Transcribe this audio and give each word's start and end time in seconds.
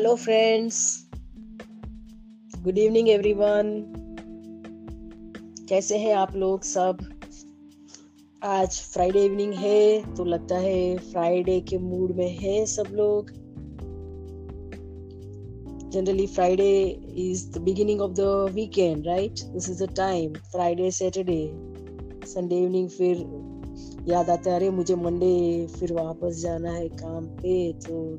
Hello 0.00 0.14
friends 0.14 1.06
good 2.64 2.78
evening 2.78 3.08
everyone 3.08 3.84
कैसे 5.68 5.98
हैं 5.98 6.14
आप 6.14 6.36
लोग 6.36 6.62
सब? 6.62 6.98
आज 8.42 8.80
फ्राइडे 8.80 9.24
इवनिंग 9.24 9.52
है 9.52 10.14
तो 10.14 10.24
लगता 10.24 10.58
है 10.58 10.98
फ्राइडे 10.98 11.60
के 11.60 11.78
मूड 11.78 12.16
में 12.16 12.38
है 12.38 12.66
सब 12.66 12.84
लोग. 12.92 13.30
Generally 15.90 16.26
Friday 16.26 17.00
is 17.16 17.50
the 17.50 17.58
beginning 17.58 18.00
of 18.00 18.12
the 18.12 18.20
weekend 18.54 19.06
right 19.06 19.32
this 19.32 19.70
is 19.70 19.84
the 19.84 19.96
time 19.96 20.32
Friday 20.32 20.90
Saturday 20.90 21.50
Sunday 22.26 22.56
evening 22.56 22.88
फिर 22.88 23.16
याद 24.08 24.30
आता 24.30 24.50
है, 24.50 24.56
अरे, 24.56 24.70
मुझे 24.70 24.94
मंडे 24.94 25.66
फिर 25.66 25.92
वापस 25.92 26.40
जाना 26.40 26.70
है 26.70 26.88
काम 26.88 27.26
पे 27.26 27.72
तो 27.72 28.18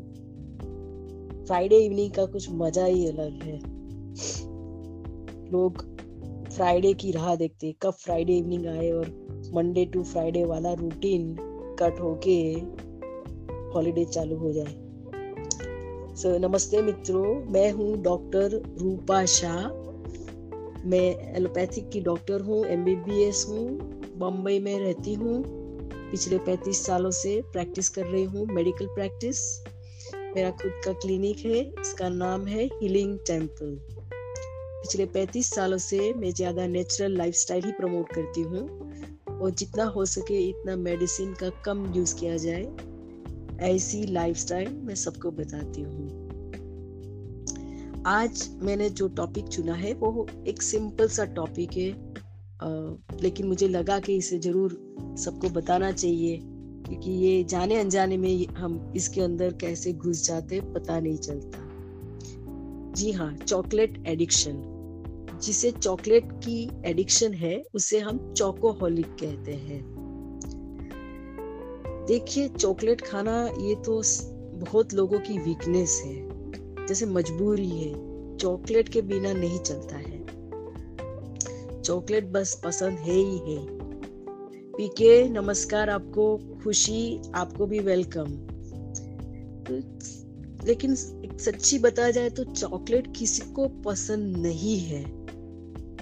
फ्राइडे 1.52 1.78
इवनिंग 1.78 2.12
का 2.12 2.26
कुछ 2.26 2.50
मज़ा 2.52 2.86
ही 2.86 3.08
अलग 3.08 3.44
है। 3.44 3.58
लोग 5.52 5.78
फ्राइडे 6.50 6.94
की 6.94 7.12
राह 7.12 7.36
देखते 7.36 7.76
कब 7.82 7.92
फ्राइडे 7.92 8.38
इवनिंग 8.38 8.68
आए 8.68 8.92
और 8.92 9.08
मंडे 9.54 9.86
टू 9.86 10.04
फ्राइडे 10.04 10.44
वाला 10.44 10.74
रूटीन 10.74 11.36
कट 11.80 12.00
होके 12.00 12.52
हॉलीडे 13.76 14.06
चालू 14.06 14.38
हो 14.38 14.52
जाए। 14.54 14.76
सो 16.16 16.34
so, 16.34 16.40
नमस्ते 16.42 16.82
मित्रों 16.82 17.52
मैं 17.52 17.72
हूँ 17.72 18.02
डॉक्टर 18.02 18.62
रूपा 18.82 19.26
शाह। 19.26 19.68
मैं 20.88 21.36
एलोपैथिक 21.36 21.90
की 21.90 22.02
डॉक्टर 22.02 22.42
हूँ 22.42 22.66
एमबीबीएस 22.66 23.46
हूँ 23.50 23.68
बम्बई 24.18 24.60
में 24.60 24.80
रहती 24.80 25.14
हूँ। 25.14 25.44
पिछले 26.12 26.38
35 26.38 26.86
सालों 26.86 27.12
से 27.12 27.42
प्रैक्टिस 27.42 27.90
कर 27.90 28.06
रही 28.06 28.24
हूँ 28.24 28.46
मेडिकल 28.46 28.86
प्रैक्टिस 28.86 29.64
मेरा 30.36 30.52
खुद 30.52 30.72
का 30.86 30.92
क्लिनिक 30.94 31.38
है 31.38 31.60
इसका 31.82 32.10
नाम 32.10 32.46
है 32.48 32.66
हीलिंग 32.66 33.18
टेंपल 33.28 33.80
पिछले 34.82 35.06
35 35.06 35.50
सालों 35.54 35.78
से 35.78 36.14
मैं 36.14 36.32
ज़्यादा 36.32 36.68
नेचुरल 36.68 37.18
लाइफस्टाइल 37.18 37.66
ही 37.66 37.72
प्रमोट 37.72 38.14
करती 38.14 38.42
हूँ 38.42 38.68
और 39.40 39.52
जितना 39.52 39.84
हो 39.84 40.06
सके 40.06 40.40
इतना 40.50 40.76
मेडिसिन 40.76 41.34
का 41.34 41.50
कम 41.66 41.94
यूज़ 41.96 42.16
किया 42.16 42.38
जाए। 42.38 42.68
ऐसी 43.72 44.04
लाइफस्टाइल 44.06 44.70
मैं 44.70 44.96
सबको 44.96 45.32
बताती 45.32 45.82
हूँ। 45.82 46.08
आज 48.08 48.50
मैंने 48.62 48.90
जो 48.90 49.08
टॉपिक 49.08 49.48
चुना 49.48 49.74
है 49.74 49.94
वो 49.94 50.28
एक 50.48 50.62
सिंपल 50.62 51.08
सा 51.08 51.26
टॉपिक 51.26 51.78
है। 51.78 51.92
आ, 51.92 52.70
लेकिन 53.22 53.48
मुझे 53.48 53.68
लगा 53.68 54.00
कि 54.00 54.16
इसे 54.16 54.40
ज़रूर 54.40 54.72
सबको 55.18 55.50
बताना 55.50 55.92
चाहिए। 55.92 56.40
क्योंकि 56.92 57.12
ये 57.12 57.44
जाने 57.44 57.80
अनजाने 57.80 58.18
में 58.18 58.48
हम 58.48 58.94
इसके 58.96 59.22
अंदर 59.22 59.54
कैसे 59.54 59.94
घुस 59.94 60.28
जाते 60.28 60.62
पता 60.62 61.00
नहीं 61.00 61.18
चलता। 61.18 61.60
जी 62.94 63.12
हाँ 63.12 63.36
चॉकलेट 63.36 64.04
एडिक्शन 64.08 64.78
जिसे 65.44 65.72
चॉकलेट 65.72 66.32
की 66.32 66.70
एडिक्शन 66.86 67.34
है, 67.34 67.64
उसे 67.74 68.00
हम 68.00 68.34
चोकोहोलिक 68.34 69.06
कहते 69.06 69.54
हैं। 69.54 69.82
देखिए 72.08 72.48
चॉकलेट 72.48 73.02
खाना 73.02 73.48
ये 73.60 73.76
तो 73.76 74.02
बहुत 74.54 74.94
लोगों 74.94 75.20
की 75.20 75.38
वीकनेस 75.38 76.02
है। 76.06 76.16
जैसे 76.88 77.06
मजबूरी 77.06 77.70
है। 77.70 78.12
चॉकलेट 78.38 78.90
के 78.90 79.02
बिना 79.02 79.34
नहीं 79.34 79.60
चलता 79.60 79.96
है। 79.96 80.22
चॉकलेट 81.82 82.26
बस 82.26 82.62
पसंद 82.66 82.98
है 82.98 83.16
ही 83.16 83.38
है। 83.38 83.81
पीके 84.82 85.30
नमस्कार, 85.30 85.90
आपको 85.90 86.38
खुशी, 86.64 87.22
आपको 87.36 87.66
भी 87.66 87.80
वेलकम 87.80 88.26
तो 89.68 89.76
लेकिन 90.68 90.96
सच्ची 90.96 91.80
बता 91.80 92.12
जाए 92.12 92.30
तो 92.30 92.44
चॉकलेट 92.44 93.18
किसी 93.18 93.42
को 93.52 93.68
पसंद 93.68 94.38
नहीं 94.38 94.80
है। 94.80 95.04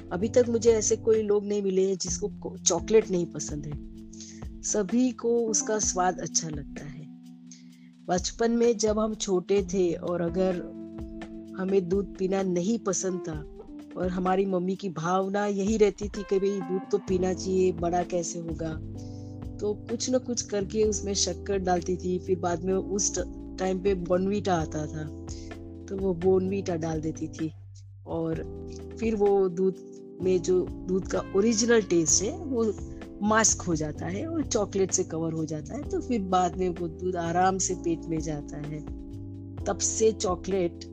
अभी 0.09 0.29
तक 0.29 0.45
मुझे 0.50 0.72
ऐसे 0.72 0.95
कोई 0.95 1.22
लोग 1.22 1.45
नहीं 1.45 1.63
मिले 1.63 1.90
हैं 1.90 1.97
जिसको 1.97 2.57
चॉकलेट 2.57 3.12
नहीं 3.12 3.25
पसंद 3.25 3.66
है। 3.66 4.62
सभी 4.62 5.11
को 5.11 5.47
उसका 5.47 5.79
स्वाद 5.79 6.19
अच्छा 6.19 6.50
लगता 6.50 6.85
है। 6.85 7.06
बचपन 8.07 8.51
में 8.51 8.78
जब 8.78 9.00
हम 9.00 9.16
छोटे 9.16 9.61
थे 9.63 9.94
और 9.94 10.22
अगर 10.22 10.61
हमें 11.59 11.90
दूध 11.90 12.17
पीना 12.17 12.44
नहीं 12.44 12.79
पसंद 12.79 13.19
था 13.19 13.59
और 13.97 14.09
हमारी 14.09 14.45
मम्मी 14.45 14.75
की 14.75 14.89
भावना 14.89 15.45
यही 15.45 15.77
रहती 15.77 16.07
थी 16.07 16.23
कि 16.23 16.39
भाई, 16.39 16.59
दूध 16.61 16.89
तो 16.91 16.97
पीना 16.97 17.33
चाहिए, 17.33 17.72
बड़ा 17.72 18.03
कैसे 18.03 18.39
होगा? 18.39 18.73
तो 19.57 19.73
कुछ 19.89 20.09
ना 20.09 20.17
कुछ 20.17 20.41
करके 20.41 20.83
उसमें 20.83 21.13
शक्कर 21.13 21.57
डालती 21.59 21.95
थी, 21.97 22.17
फिर 22.19 22.39
बाद 22.39 22.63
में 22.63 22.73
उस 22.73 23.13
टाइम 23.59 23.79
पे 23.79 23.94
बोनवीटा 23.94 24.55
आता 24.55 24.85
था 24.88 25.03
तो 25.85 25.97
वो 25.97 26.13
बोनवीटा 26.16 26.75
डाल 26.75 27.01
देती 27.01 27.28
थी। 27.28 27.51
और 28.07 28.44
फिर 28.99 29.16
वो 29.16 29.47
दूध 29.49 29.75
में 30.22 30.41
जो 30.41 30.59
दूध 30.88 31.07
का 31.07 31.23
ओरिजिनल 31.35 31.81
टेस्ट 31.81 32.23
है, 32.23 32.38
वो 32.38 32.73
मास्क 33.22 33.61
हो 33.61 33.75
जाता 33.75 34.05
है 34.05 34.25
और 34.28 34.45
चॉकलेट 34.45 34.91
से 34.91 35.03
कवर 35.03 35.33
हो 35.33 35.45
जाता 35.45 35.75
है 35.75 35.89
तो 35.89 35.99
फिर 36.01 36.22
बाद 36.22 36.57
में 36.57 36.69
वो 36.69 36.88
दूध 36.88 37.16
आराम 37.16 37.57
से 37.57 37.75
पेट 37.75 38.05
में 38.05 38.19
जाता 38.19 38.57
है। 38.57 38.79
तब 39.66 39.78
से 39.81 40.11
चॉकलेट 40.11 40.85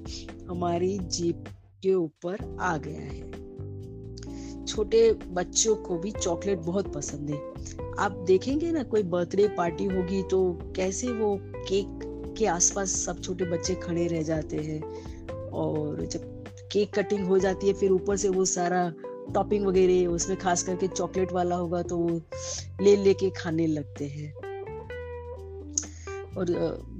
हमारी 0.49 0.99
जीप 0.99 1.45
के 1.83 1.95
ऊपर 1.95 2.57
आ 2.61 2.77
गया 2.77 3.01
है। 3.01 4.65
छोटे 4.67 5.13
बच्चों 5.13 5.75
को 5.77 5.99
भी 5.99 6.11
चॉकलेट 6.11 6.59
बहुत 6.59 6.93
पसंद 6.95 7.31
है। 7.31 7.37
आप 7.99 8.13
देखेंगे 8.27 8.71
ना, 8.73 8.83
कोई 8.83 9.03
बर्थडे 9.03 9.49
पार्टी 9.49 9.85
होगी 9.85 10.23
तो 10.23 10.59
कैसे 10.77 11.13
वो 11.13 11.37
केक 11.43 12.35
के 12.39 12.47
आसपास 12.47 12.91
सब 13.05 13.21
छोटे 13.21 13.45
बच्चे 13.45 13.75
खड़े 13.75 14.07
रह 14.07 14.23
जाते 14.23 14.57
हैं 14.57 14.81
और 15.51 16.05
जब 16.07 16.45
केक 16.73 16.95
कटिंग 16.95 17.27
हो 17.27 17.39
जाती 17.39 17.69
है, 17.69 17.73
फिर 17.73 17.91
ऊपर 17.91 18.17
से 18.17 18.29
वो 18.29 18.45
सारा 18.45 18.93
टॉपिंग 19.35 19.67
वगैरह, 19.67 20.07
उसमें 20.07 20.39
खास 20.39 20.63
करके 20.63 20.89
चॉकलेट 20.89 21.33
वाला 21.33 21.57
होगा 21.57 21.83
तो 21.83 21.97
वो 21.97 22.21
ले 22.83 22.97
लेके 22.97 23.31
खाने 23.31 23.67
लगते 23.67 24.07
हैं। 24.07 24.35
और 26.37 26.47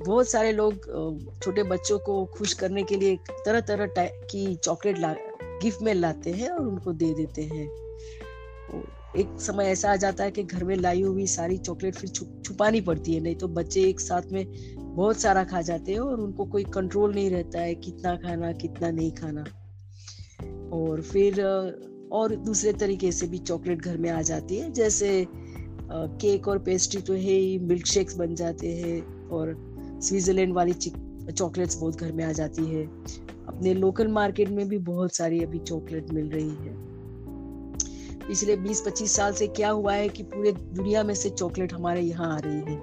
बहुत 0.07 0.29
सारे 0.29 0.53
लोग 0.53 1.41
छोटे 1.43 1.63
बच्चों 1.63 1.99
को 1.99 2.25
खुश 2.35 2.53
करने 2.55 2.83
के 2.83 2.97
लिए 2.97 3.17
तरह 3.47 3.61
तरह 3.61 3.87
की 3.97 4.55
चॉकलेट 4.55 4.99
ला, 4.99 5.15
गिफ्ट 5.63 5.83
में 5.83 5.93
लाते 5.95 6.33
हैं 6.33 6.49
और 6.51 6.67
उनको 6.67 6.93
दे 6.93 7.13
देते 7.15 7.43
हैं। 7.45 7.67
एक 9.19 9.41
समय 9.41 9.65
ऐसा 9.65 9.93
आ 9.93 9.97
जाता 9.97 10.25
है 10.25 10.31
कि 10.31 10.43
घर 10.43 10.65
में 10.65 10.75
लाई 10.77 11.03
हुई 11.03 11.27
सारी 11.27 11.57
चॉकलेट 11.59 11.95
फिर 11.95 12.11
छुपानी 12.11 12.81
पड़ती 12.81 13.15
है, 13.15 13.21
नहीं 13.21 13.37
तो 13.37 13.49
बच्चे 13.49 13.83
एक 13.83 14.01
साथ 14.01 14.33
में 14.33 14.47
बहुत 14.79 15.21
सारा 15.21 15.45
खा 15.45 15.61
जाते 15.61 15.93
हैं 15.93 16.01
और 16.01 16.21
उनको 16.21 16.45
कोई 16.45 16.65
कंट्रोल 16.65 17.15
नहीं 17.15 17.31
रहता 17.31 17.61
है 17.61 17.75
कितना 17.75 18.15
खाना, 18.17 18.53
कितना 18.53 18.91
नहीं 18.91 19.11
खाना। 19.13 19.45
और 20.77 21.01
फिर 21.03 21.43
और 22.13 22.35
दूसरे 22.37 22.73
तरीके 22.73 23.13
से 23.13 23.27
भी 23.27 23.39
चॉकलेट 23.39 23.83
घर 23.83 23.97
में 23.97 24.11
आ 24.11 24.21
जाती 24.23 24.57
है, 24.57 24.73
जैसे 24.73 25.27
केक 25.33 26.49
और 26.49 26.59
पेस्ट्री 26.59 27.01
तो 27.01 27.13
है 27.13 27.19
ही 27.19 27.59
मिल्क 27.59 27.87
शेक्स 27.87 28.17
बन 28.17 28.35
जाते 28.35 28.73
हैं। 28.75 29.16
और 29.33 29.77
स्विट्जरलैंड 30.03 30.53
वाली 30.53 30.73
चॉकलेट्स 31.33 31.81
बहुत 31.81 31.97
घर 31.97 32.13
में 32.13 32.25
आ 32.25 32.33
जाती 32.33 32.65
है। 32.65 32.87
अपने 33.49 33.75
लोकल 33.75 34.09
मार्केट 34.09 34.49
में 34.49 34.69
भी 34.69 34.79
बहुत 34.79 35.15
सारी 35.15 35.41
अभी 35.41 35.59
चॉकलेट 35.59 36.11
मिल 36.11 36.29
रही 36.29 36.49
है। 36.49 36.87
पिछले 38.29 38.57
20-25 38.57 39.13
साल 39.13 39.33
से 39.33 39.47
क्या 39.47 39.71
हुआ 39.71 39.95
है 39.95 40.09
कि 40.09 40.23
पूरे 40.23 40.53
दुनिया 40.53 41.05
में 41.05 41.15
से 41.15 41.31
चॉकलेट 41.31 41.73
हमारे 41.73 42.01
यहाँ 42.01 42.35
आ 42.35 42.39
रही 42.39 42.75
है। 42.75 42.79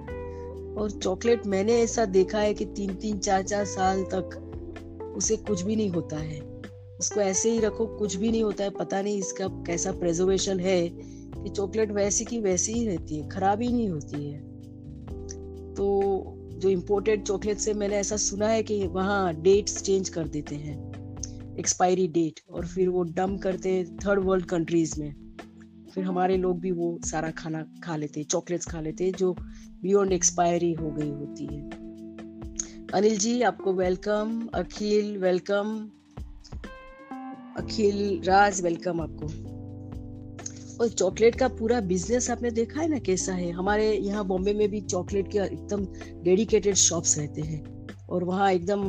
और 0.74 0.90
चॉकलेट 0.90 1.46
मैंने 1.46 1.72
ऐसा 1.72 2.04
देखा 2.04 2.38
है 2.38 2.54
कि 2.54 2.64
तीन 2.64 2.94
तीन 2.94 3.18
चार 3.18 3.42
चार 3.42 3.64
साल 3.64 4.02
तक 4.02 4.40
उसे 5.16 5.36
कुछ 5.36 5.62
भी 5.62 5.76
नहीं 5.76 5.90
होता 5.90 6.16
है। 6.16 6.40
उसको 7.00 7.20
ऐसे 7.20 7.50
ही 7.50 7.60
रखो, 7.60 7.86
कुछ 7.86 8.16
भी 8.16 8.30
नहीं 8.30 8.42
होता 8.42 8.64
है। 8.64 8.70
पता 8.70 9.02
नहीं 9.02 9.18
इसका 9.18 9.48
कैसा 9.48 9.92
प्रेजर्वेशन 9.92 10.60
है 10.60 10.88
कि 11.42 11.48
चॉकलेट 11.48 11.92
वैसी 11.92 12.24
की 12.24 12.38
वैसी 12.38 12.72
ही 12.72 12.86
रहती 12.86 13.16
है, 13.16 13.28
खराब 13.28 13.62
ही 13.62 13.68
नहीं 13.68 13.88
होती 13.88 14.30
है। 14.30 14.38
तो 15.74 16.20
जो 16.58 16.68
इम्पोर्टेड 16.68 17.22
चॉकलेट 17.22 17.58
से 17.58 17.74
मैंने 17.74 17.96
ऐसा 17.96 18.16
सुना 18.16 18.48
है 18.48 18.62
कि 18.62 18.86
वहाँ 18.86 19.34
डेट्स 19.34 19.82
चेंज 19.82 20.08
कर 20.08 20.28
देते 20.28 20.54
हैं 20.54 21.56
एक्सपायरी 21.58 22.08
डेट 22.08 22.40
और 22.50 22.66
फिर 22.66 22.88
वो 22.88 23.02
डम 23.02 23.36
करते 23.38 23.72
हैं 23.72 23.96
थर्ड 23.96 24.24
वर्ल्ड 24.24 24.46
कंट्रीज़ 24.46 25.00
में। 25.00 25.14
फिर 25.94 26.04
हमारे 26.04 26.36
लोग 26.36 26.60
भी 26.60 26.70
वो 26.70 26.98
सारा 27.04 27.30
खाना 27.30 27.62
खा 27.84 27.96
लेते 27.96 28.20
हैं 28.20 28.26
चॉकलेट्स 28.26 28.66
खा 28.66 28.80
लेते 28.80 29.04
हैं, 29.04 29.12
जो 29.12 29.32
बियॉन्ड 29.82 30.12
एक्सपायरी 30.12 30.72
हो 30.72 30.90
गई 30.90 31.10
होती 31.10 31.46
है। 31.46 31.70
अनिल 32.94 33.18
जी, 33.18 33.42
आपको 33.42 33.72
welcome 33.72 34.48
Akhil 34.54 35.18
welcome 35.18 35.90
Akhil 37.56 38.22
Raj 38.24 38.62
welcome 38.62 39.00
आपको। 39.00 39.53
और 40.80 40.88
चॉकलेट 40.88 41.34
का 41.34 41.48
पूरा 41.48 41.80
बिज़नेस 41.82 42.30
आपने 42.30 42.50
देखा 42.50 42.80
है 42.80 42.88
ना 42.88 42.98
कैसा 42.98 43.32
है? 43.32 43.50
हमारे 43.52 43.92
यहाँ 43.92 44.24
बॉम्बे 44.26 44.54
में 44.54 44.68
भी 44.70 44.80
चॉकलेट 44.80 45.28
के 45.32 45.38
एकदम 45.38 45.84
डेडिकेटेड 46.24 46.74
शॉप्स 46.74 47.18
रहते 47.18 47.40
हैं 47.40 47.62
और 48.08 48.24
वहाँ 48.24 48.52
एकदम 48.52 48.82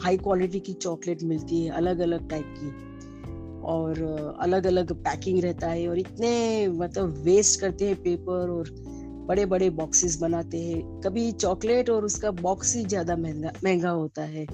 हाई 0.00 0.16
क्वालिटी 0.18 0.60
की 0.60 0.72
चॉकलेट 0.72 1.22
मिलती 1.22 1.64
है 1.64 1.70
अलग 1.72 2.00
अलग 2.00 2.28
टाइप 2.30 2.54
की। 2.58 2.88
और 3.62 4.36
अलग 4.40 4.66
अलग 4.66 4.92
पैकिंग 5.04 5.42
रहता 5.42 5.68
है 5.68 5.88
और 5.88 5.98
इतने 5.98 6.68
मतलब 6.68 7.22
वेस्ट 7.24 7.60
करते 7.60 7.86
हैं 7.86 7.96
पेपर 8.02 8.50
और 8.50 8.70
बड़े 9.28 9.44
बड़े 9.46 9.68
बॉक्सेस 9.70 10.18
बनाते 10.20 10.60
हैं। 10.60 11.00
कभी 11.00 11.30
चॉकलेट 11.32 11.90
और 11.90 12.04
उसका 12.04 12.30
बॉक्स 12.40 12.74
ही 12.76 12.84
ज़्यादा 12.84 13.16
महँगा 13.16 13.52
महँगा 13.64 13.90
होता 13.90 14.22
है 14.24 14.44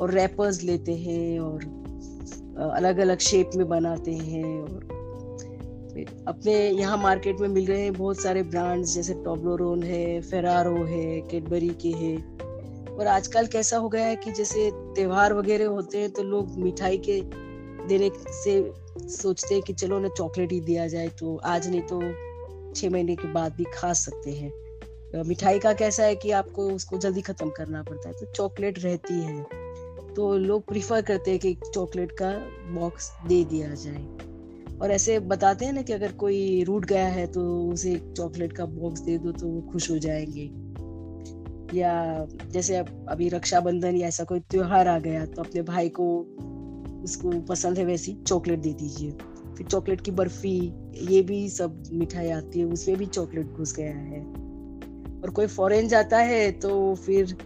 और 0.00 0.10
रैपर्स 0.10 0.62
लेते 0.62 0.94
हैं 0.96 1.38
और 1.40 1.64
अलग 2.70 2.98
अलग 2.98 3.18
शेप 3.20 3.50
में 3.56 3.66
बनाते 3.68 4.12
हैं 4.12 4.44
और 4.60 4.91
अपने 6.28 6.54
यहाँ 6.70 6.96
मार्केट 6.98 7.40
में 7.40 7.48
मिल 7.48 7.66
रहे 7.66 7.82
हैं 7.82 7.92
बहुत 7.92 8.20
सारे 8.20 8.42
ब्रांड्स 8.42 8.94
जैसे 8.94 9.14
टॉबलोरोन 9.14 9.82
है 9.82 10.20
फेरारो 10.20 10.84
है 10.84 11.20
कैडबरी 11.20 11.68
के 11.82 11.88
है। 11.88 12.16
और 12.92 13.06
आजकल 13.06 13.46
कैसा 13.46 13.76
हो 13.76 13.88
गया 13.88 14.06
है 14.06 14.16
कि 14.16 14.32
जैसे 14.32 14.70
त्योहार 14.94 15.34
वगैरह 15.34 15.66
होते 15.66 15.98
हैं 15.98 16.10
तो 16.10 16.22
लोग 16.22 16.58
मिठाई 16.58 16.98
के 16.98 17.20
देने 17.88 18.10
से 18.34 18.72
सोचते 19.10 19.54
हैं 19.54 19.62
कि 19.62 19.72
चलो 19.72 19.98
ना 19.98 20.08
चॉकलेट 20.08 20.52
ही 20.52 20.60
दिया 20.60 20.86
जाए 20.86 21.08
तो 21.08 21.36
आज 21.36 21.68
नहीं 21.70 21.82
तो 21.82 22.00
छह 22.74 22.90
महीने 22.90 23.16
के 23.16 23.32
बाद 23.32 23.54
भी 23.56 23.64
खा 23.74 23.92
सकते 23.92 24.30
हैं। 24.30 25.22
मिठाई 25.26 25.58
का 25.58 25.72
कैसा 25.72 26.04
है 26.04 26.16
कि 26.16 26.30
आपको 26.30 26.70
उसको 26.70 26.98
जल्दी 26.98 27.20
खत्म 27.20 27.50
करना 27.50 27.82
पड़ता 27.82 28.08
है 28.08 28.14
तो 28.14 28.32
चॉकलेट 28.32 28.78
रहती 28.78 29.14
है। 29.14 29.42
तो 30.14 30.36
लोग 30.38 30.66
प्रीफर 30.66 31.02
करते 31.02 31.30
हैं 31.30 31.40
कि 31.40 31.56
चॉकलेट 31.74 32.12
का 32.12 32.30
बॉक्स 32.74 33.10
दे 33.26 33.44
दिया 33.44 33.74
जाए। 33.74 34.31
और 34.82 34.90
ऐसे 34.90 35.18
बताते 35.18 35.64
हैं 35.64 35.72
ना 35.72 35.82
कि 35.82 35.92
अगर 35.92 36.12
कोई 36.12 36.62
रूट 36.64 36.84
गया 36.84 37.06
है 37.06 37.26
तो 37.26 37.42
उसे 37.68 37.92
एक 37.92 38.12
चॉकलेट 38.16 38.52
का 38.52 38.64
बॉक्स 38.66 39.00
दे 39.00 39.18
दो 39.18 39.32
तो 39.32 39.46
वो 39.46 39.60
खुश 39.72 39.90
हो 39.90 39.98
जाएँगे। 39.98 40.44
या 41.78 42.26
जैसे 42.50 42.76
अब, 42.76 43.06
अभी 43.08 43.28
रक्षाबंधन 43.28 43.96
या 43.96 44.08
ऐसा 44.08 44.24
कोई 44.24 44.40
त्योहार 44.40 44.88
आ 44.88 44.98
गया 44.98 45.26
तो 45.26 45.42
अपने 45.42 45.62
भाई 45.62 45.88
को, 45.88 46.06
उसको 47.04 47.30
पसंद 47.40 47.78
है 47.78 47.84
वैसी 47.84 48.12
चॉकलेट 48.26 48.58
दे 48.58 48.72
दीजिए। 48.72 49.10
फिर 49.56 49.66
चॉकलेट 49.66 50.00
की 50.00 50.10
बर्फ़ी, 50.10 50.58
ये 51.10 51.22
भी 51.22 51.48
सब 51.50 51.82
मिठाई 51.92 52.30
आती 52.30 52.58
है, 52.58 52.64
उसमें 52.64 52.96
भी 52.96 53.06
चॉकलेट 53.06 53.46
घुस 53.46 53.76
गया 53.76 53.94
है। 53.94 54.20
और 55.22 55.30
कोई 55.30 55.46
फॉरेन 55.46 55.88
जाता 55.88 56.18
है 56.18 56.50
तो 56.52 56.94
फिर 56.94 57.36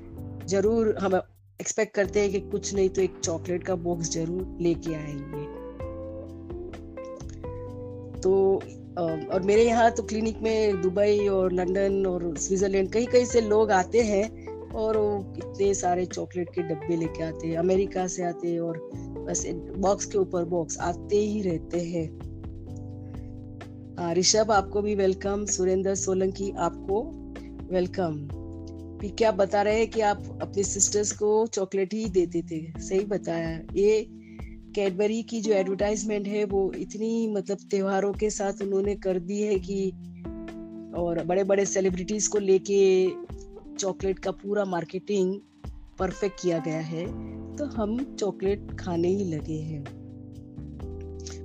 ज़रूर 0.46 0.94
हम 1.00 1.14
एक्सपेक्ट 1.60 1.94
करते 1.94 2.20
हैं 2.20 2.30
कि 2.30 2.40
कुछ 2.40 2.74
नहीं 2.74 2.88
तो 2.88 3.02
एक 3.02 3.20
चॉकलेट 3.24 3.64
का 3.64 3.74
बॉक्स 3.74 4.10
ज़रूर 4.10 4.56
लेके 4.60 4.94
आएँगे। 4.94 5.55
तो 8.26 8.62
और 8.98 9.42
मेरे 9.42 9.64
यहाँ 9.64 9.90
तो 9.90 10.02
क्लिनिक 10.02 10.38
में 10.42 10.80
दुबई 10.82 11.26
और 11.28 11.52
लंदन 11.52 12.06
और 12.06 12.36
स्विट्जरलैंड 12.36 12.90
कहीं 12.92 13.06
कहीं 13.06 13.24
से 13.24 13.40
लोग 13.40 13.70
आते 13.70 14.00
हैं 14.02 14.46
और 14.72 14.96
वो 14.98 15.34
इतने 15.38 15.74
सारे 15.74 16.06
चॉकलेट 16.06 16.48
के 16.54 16.62
डब्बे 16.62 16.96
लेके 16.96 17.22
आते 17.22 17.48
हैं, 17.48 17.56
अमेरिका 17.56 18.06
से 18.06 18.22
आते 18.24 18.48
हैं 18.48 18.60
और 18.60 18.78
बस 19.28 19.44
बॉक्स 19.78 20.04
के 20.04 20.18
ऊपर 20.18 20.44
बॉक्स 20.44 20.78
आते 20.78 21.16
ही 21.16 21.42
रहते 21.42 21.80
हैं। 21.80 22.26
ऋषभ 24.14 24.50
आपको 24.52 24.82
भी 24.82 24.94
वेलकम, 24.94 25.44
सुरेंद्र 25.46 25.94
सोलंकी 25.94 26.50
आपको 26.58 27.02
वेलकम। 27.72 28.28
क्या 29.18 29.30
बता 29.32 29.62
रहे 29.62 29.78
हैं 29.78 29.90
कि 29.90 30.00
आप 30.00 30.38
अपने 30.42 30.62
सिस्टर्स 30.62 31.12
को 31.12 31.46
चॉकलेट 31.46 31.94
ही 31.94 32.04
देते 32.10 32.42
थे 32.42 32.80
सही 32.80 33.04
बताया। 33.04 33.60
ये 33.74 34.06
कैडबरी 34.76 35.22
की 35.22 35.40
जो 35.40 35.52
एडवर्टाइजमेंट 35.52 36.26
है, 36.28 36.44
वो 36.44 36.72
इतनी 36.72 37.28
मतलब 37.28 37.58
त्योहारों 37.70 38.12
के 38.12 38.30
साथ 38.30 38.62
उन्होंने 38.62 38.94
कर 38.94 39.18
दी 39.18 39.40
है 39.42 39.58
कि 39.58 39.90
और 40.98 41.22
बड़े 41.24 41.44
बड़े 41.44 41.64
सेलिब्रिटीज 41.66 42.26
को 42.26 42.38
लेके 42.38 43.08
चॉकलेट 43.78 44.18
का 44.18 44.30
पूरा 44.30 44.64
मार्केटिंग 44.64 45.34
परफेक्ट 45.98 46.40
किया 46.42 46.58
गया 46.58 46.80
है 46.80 47.06
तो 47.56 47.64
हम 47.64 48.16
चॉकलेट 48.20 48.70
खाने 48.80 49.08
ही 49.08 49.24
लगे 49.24 49.58
हैं। 49.60 49.82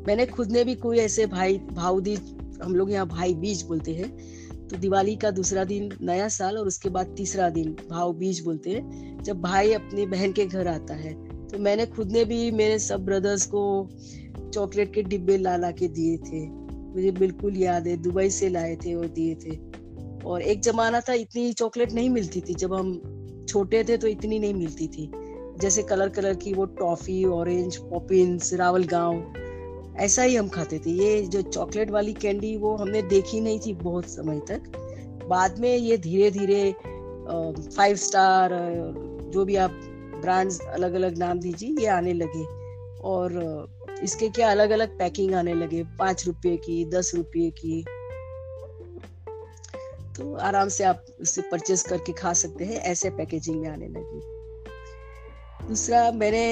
मैंने 0.08 0.26
खुद 0.26 0.52
ने 0.52 0.64
भी 0.64 0.76
कोई 0.76 0.98
ऐसे 0.98 1.26
भाई 1.26 1.58
भाऊदी 1.58 2.16
हम 2.64 2.76
लोग 2.76 2.92
यहाँ 2.92 3.08
भाई 3.08 3.34
बीज 3.34 3.62
बोलते 3.62 3.94
हैं 3.94 4.68
तो 4.68 4.78
दिवाली 4.78 5.16
का 5.16 5.32
दूसरा 5.32 5.64
दिन 5.64 5.90
नया 6.02 6.28
साल 6.28 6.58
और 6.58 6.68
उसके 6.68 6.90
बाद 6.90 7.14
तीसरा 7.18 7.50
दिन 7.50 7.76
भाव 7.90 8.14
बीज 8.14 8.40
बोलते 8.40 8.70
हैं, 8.70 9.24
जब 9.24 9.42
भाई 9.42 9.74
अपनी 9.74 10.06
बहन 10.06 10.32
के 10.32 10.46
घर 10.46 10.68
आता 10.68 10.94
है। 10.94 11.31
तो 11.52 11.60
मैंने 11.60 11.86
खुद 11.86 12.12
ने 12.12 12.24
भी 12.26 12.52
मेरे 12.52 12.80
सब 12.80 13.06
ब्रदर्स 13.06 13.46
को 13.46 13.90
चॉकलेट 14.54 14.94
के 14.94 15.04
डिब्बे 15.04 15.38
ला 15.38 15.56
ला 15.58 15.72
के 15.72 15.88
दिए 15.88 16.18
थे। 16.18 16.46
मुझे 16.48 17.12
बिल्कुल 17.12 17.58
याद 17.58 17.88
है, 17.88 17.96
दुबई 17.98 18.30
से 18.30 18.50
लाए 18.50 18.76
थे 18.76 18.94
और 18.94 19.08
दिए 19.08 19.36
थे। 19.36 19.58
और 20.26 20.42
एक 20.42 20.60
जमाना 20.60 21.00
था 21.00 21.14
इतनी 21.14 21.54
चॉकलेट 21.54 21.92
नहीं 21.92 22.10
मिलती 22.10 22.42
थी। 22.42 22.54
जब 22.54 22.74
हम 22.74 23.02
छोटे 23.50 23.84
थे 23.84 23.98
तो 23.98 24.08
इतनी 24.08 24.40
नहीं 24.40 24.54
मिलती 24.54 24.88
थी। 24.88 25.12
जैसे 25.62 25.84
कलर 25.84 26.10
कलर 26.10 26.34
की 26.34 26.54
वो 26.54 26.66
टॉफी 26.66 27.26
ऑरेंज 27.26 27.78
पॉपिन्स 27.78 28.54
रावल 28.54 28.84
गाँव 28.84 29.96
ऐसा 30.00 30.24
ही 30.24 30.36
हम 30.36 30.48
खाते 30.48 30.80
थे। 30.80 30.92
ये 30.92 31.22
जो 31.22 31.42
चॉकलेट 31.42 31.92
वाली 31.92 32.14
कैंडी 32.14 32.56
वो 32.58 32.76
हमने 32.76 33.02
देखी 33.02 33.42
नहीं 33.42 33.60
थी 33.60 33.74
बहुत 33.74 34.06
समय 34.06 34.40
तक। 34.40 34.72
बाद 35.30 35.60
में 35.60 35.76
ये 35.78 35.98
धीरे 35.98 36.32
धीरे 36.32 36.72
फाइव 37.76 37.96
स्टार 37.96 38.50
जो 39.34 39.46
भी 39.46 39.56
आप 39.56 39.82
ब्रांड्स 40.22 40.60
अलग 40.62 40.94
अलग 40.94 41.18
नाम 41.18 41.40
दीजिए, 41.40 41.76
ये 41.80 41.88
आने 41.90 42.14
लगे। 42.14 42.44
और 43.04 44.00
इसके 44.04 44.30
क्या 44.30 44.52
अलग 44.52 44.70
अलग 44.70 44.98
पैकिंग 44.98 45.34
आने 45.36 45.54
लगे, 45.54 45.84
पाँच 46.00 46.26
रुपए 46.28 46.56
की, 46.58 46.84
दस 46.90 47.12
रुपये 47.16 47.50
की। 47.52 47.84
तो 50.18 50.34
आराम 50.36 50.68
से 50.68 50.84
आप 50.84 51.06
उससे 51.22 51.42
परचेज 51.42 51.82
करके 51.82 52.14
खा 52.14 52.34
सकते 52.34 52.66
हैं, 52.66 52.76
ऐसे 52.76 53.10
पैकेजिंग 53.10 53.62
में 53.62 53.70
आने 53.70 53.88
लगी। 53.88 54.22
दूसरा, 55.68 56.12
मैंने 56.12 56.44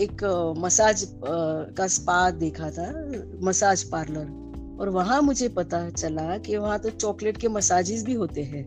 एक 0.00 0.24
मसाज 0.58 1.06
का 1.76 1.86
स्पा 1.86 2.30
देखा 2.30 2.70
था 2.70 2.88
मसाज 3.42 3.82
पार्लर 3.82 4.26
और 4.80 4.88
वहाँ 4.88 5.20
मुझे 5.22 5.48
पता 5.48 5.88
चला 5.90 6.36
कि 6.38 6.56
वहाँ 6.56 6.78
तो 6.78 6.90
चॉकलेट 6.90 7.36
के 7.36 7.48
मसाजेस 7.48 8.04
भी 8.04 8.14
होते 8.14 8.42
हैं। 8.42 8.64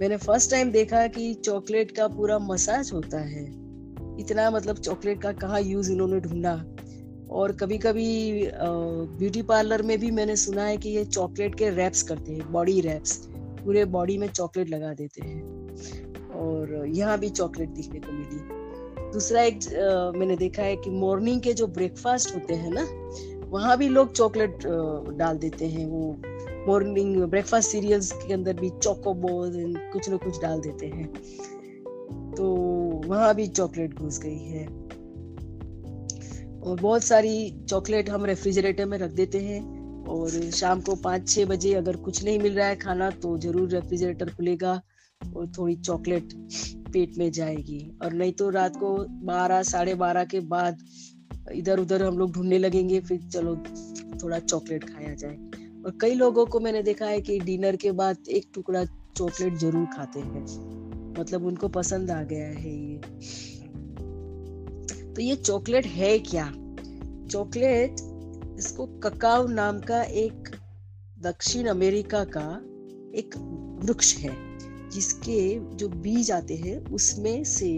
मैंने 0.00 0.16
फ़र्स्ट 0.16 0.50
टाइम 0.50 0.70
देखा 0.70 1.06
कि 1.06 1.32
चॉकलेट 1.34 1.90
का 1.90 2.06
पूरा 2.08 2.38
मसाज 2.38 2.90
होता 2.92 3.20
है। 3.20 3.44
इतना 4.20 4.50
मतलब 4.50 4.76
चॉकलेट 4.76 5.22
का 5.22 5.32
कहाँ 5.32 5.60
यूज़ 5.60 5.90
इन्होंने 5.92 6.20
ढूंढा। 6.20 6.52
और 7.30 7.52
कभी 7.52 7.78
कभी 7.78 8.06
ब्यूटी 9.18 9.42
पार्लर 9.42 9.82
में 9.82 9.98
भी 9.98 10.10
मैंने 10.10 10.36
सुना 10.36 10.64
है 10.64 10.76
कि 10.76 10.88
ये 10.88 11.04
चॉकलेट 11.04 11.54
के 11.54 11.70
रैप्स 11.70 12.02
करते 12.02 12.32
हैं 12.32 12.52
बॉडी 12.52 12.80
रैप्स 12.80 13.16
पूरे 13.64 13.84
बॉडी 13.84 14.18
में 14.18 14.28
चॉकलेट 14.28 14.70
लगा 14.70 14.92
देते 14.94 15.26
हैं। 15.26 15.42
और 16.30 16.86
यहाँ 16.88 17.18
भी 17.18 17.28
चॉकलेट 17.28 17.68
दिखने 17.68 18.00
को 18.00 18.12
मिली। 18.12 19.10
दूसरा 19.12 19.42
एक 19.42 19.56
आ, 19.56 20.18
मैंने 20.18 20.36
देखा 20.36 20.62
है 20.62 20.76
कि 20.76 20.90
मॉर्निंग 20.90 21.40
के 21.40 21.52
जो 21.52 21.66
ब्रेकफास्ट 21.66 22.34
होते 22.34 22.54
हैं 22.54 22.70
ना 22.70 22.86
वहाँ 23.48 23.76
भी 23.78 23.88
लोग 23.88 24.12
चॉकलेट 24.12 24.66
डाल 25.18 25.38
देते 25.38 25.66
हैं 25.66 25.86
वो 25.86 26.12
मॉर्निंग 26.68 27.16
ब्रेकफास्ट 27.24 27.70
सीरियल्स 27.70 28.12
के 28.12 28.32
अंदर 28.34 28.60
भी 28.60 28.70
चोकोबोल 28.82 29.74
कुछ 29.92 30.08
ना 30.08 30.16
कुछ 30.16 30.40
डाल 30.42 30.60
देते 30.60 30.86
हैं। 30.86 31.06
तो 32.34 32.46
वहाँ 33.06 33.34
भी 33.34 33.46
चॉकलेट 33.48 33.94
घुस 33.94 34.18
गई 34.22 34.38
है। 34.38 34.66
और 36.60 36.80
बहुत 36.80 37.04
सारी 37.04 37.50
चॉकलेट 37.64 38.10
हम 38.10 38.24
रेफ्रिजरेटर 38.24 38.86
में 38.86 38.98
रख 38.98 39.10
देते 39.12 39.38
हैं। 39.40 39.60
और 40.08 40.30
शाम 40.52 40.80
को 40.80 40.94
पाँच 40.96 41.28
छः 41.28 41.46
बजे 41.46 41.72
अगर 41.74 41.96
कुछ 41.98 42.22
नहीं 42.24 42.38
मिल 42.38 42.54
रहा 42.54 42.66
है 42.66 42.76
खाना 42.76 43.10
तो 43.22 43.36
ज़रूर 43.38 43.68
रेफ्रिजरेटर 43.70 44.30
खुलेगा 44.34 44.72
और 45.20 45.46
थोड़ी 45.58 45.74
चॉकलेट 45.76 46.32
पेट 46.92 47.18
में 47.18 47.30
जाएगी। 47.32 47.80
और 48.04 48.12
नहीं 48.12 48.32
तो 48.32 48.48
रात 48.50 48.76
को 48.76 48.96
बारह, 49.26 49.62
साढ़े 49.62 49.94
बारह 49.94 50.24
के 50.24 50.40
बाद 50.48 50.84
इधर 51.54 51.80
उधर 51.80 52.02
हम 52.02 52.18
लोग 52.18 52.32
ढूँढने 52.32 52.58
लगेंगे, 52.58 53.00
फिर 53.00 53.20
चलो 53.22 53.56
थोड़ा 54.22 54.38
चॉकलेट 54.38 54.84
खाया 54.84 55.14
जाए। 55.14 55.36
और 55.84 55.98
कई 56.00 56.14
लोगों 56.14 56.44
को 56.46 56.60
मैंने 56.60 56.82
देखा 56.82 57.06
है 57.06 57.20
कि 57.20 57.38
डिनर 57.40 57.76
के 57.76 57.92
बाद 57.92 58.28
एक 58.28 58.50
टुकड़ा 58.54 58.84
चॉकलेट 58.84 59.54
ज़रूर 59.54 59.86
खाते 59.86 60.20
हैं। 60.20 60.44
मतलब 61.18 61.44
उनको 61.46 61.68
पसंद 61.68 62.10
आ 62.10 62.22
गया 62.22 62.46
है 62.46 62.74
ये। 62.74 62.96
तो 65.12 65.22
ये 65.22 65.36
चॉकलेट 65.36 65.86
है 65.86 66.18
क्या? 66.18 66.50
चॉकलेट 67.30 67.96
इसको 68.58 68.86
ककाओ 68.86 69.46
नाम 69.46 69.80
का 69.80 70.02
एक 70.02 70.50
दक्षिण 71.20 71.66
अमेरिका 71.66 72.24
का 72.26 72.48
एक 73.18 73.34
वृक्ष 73.84 74.16
है, 74.16 74.34
जिसके 74.90 75.58
जो 75.76 75.88
बीज 75.88 76.30
आते 76.30 76.56
हैं, 76.56 76.76
उसमें 76.86 77.44
से 77.44 77.70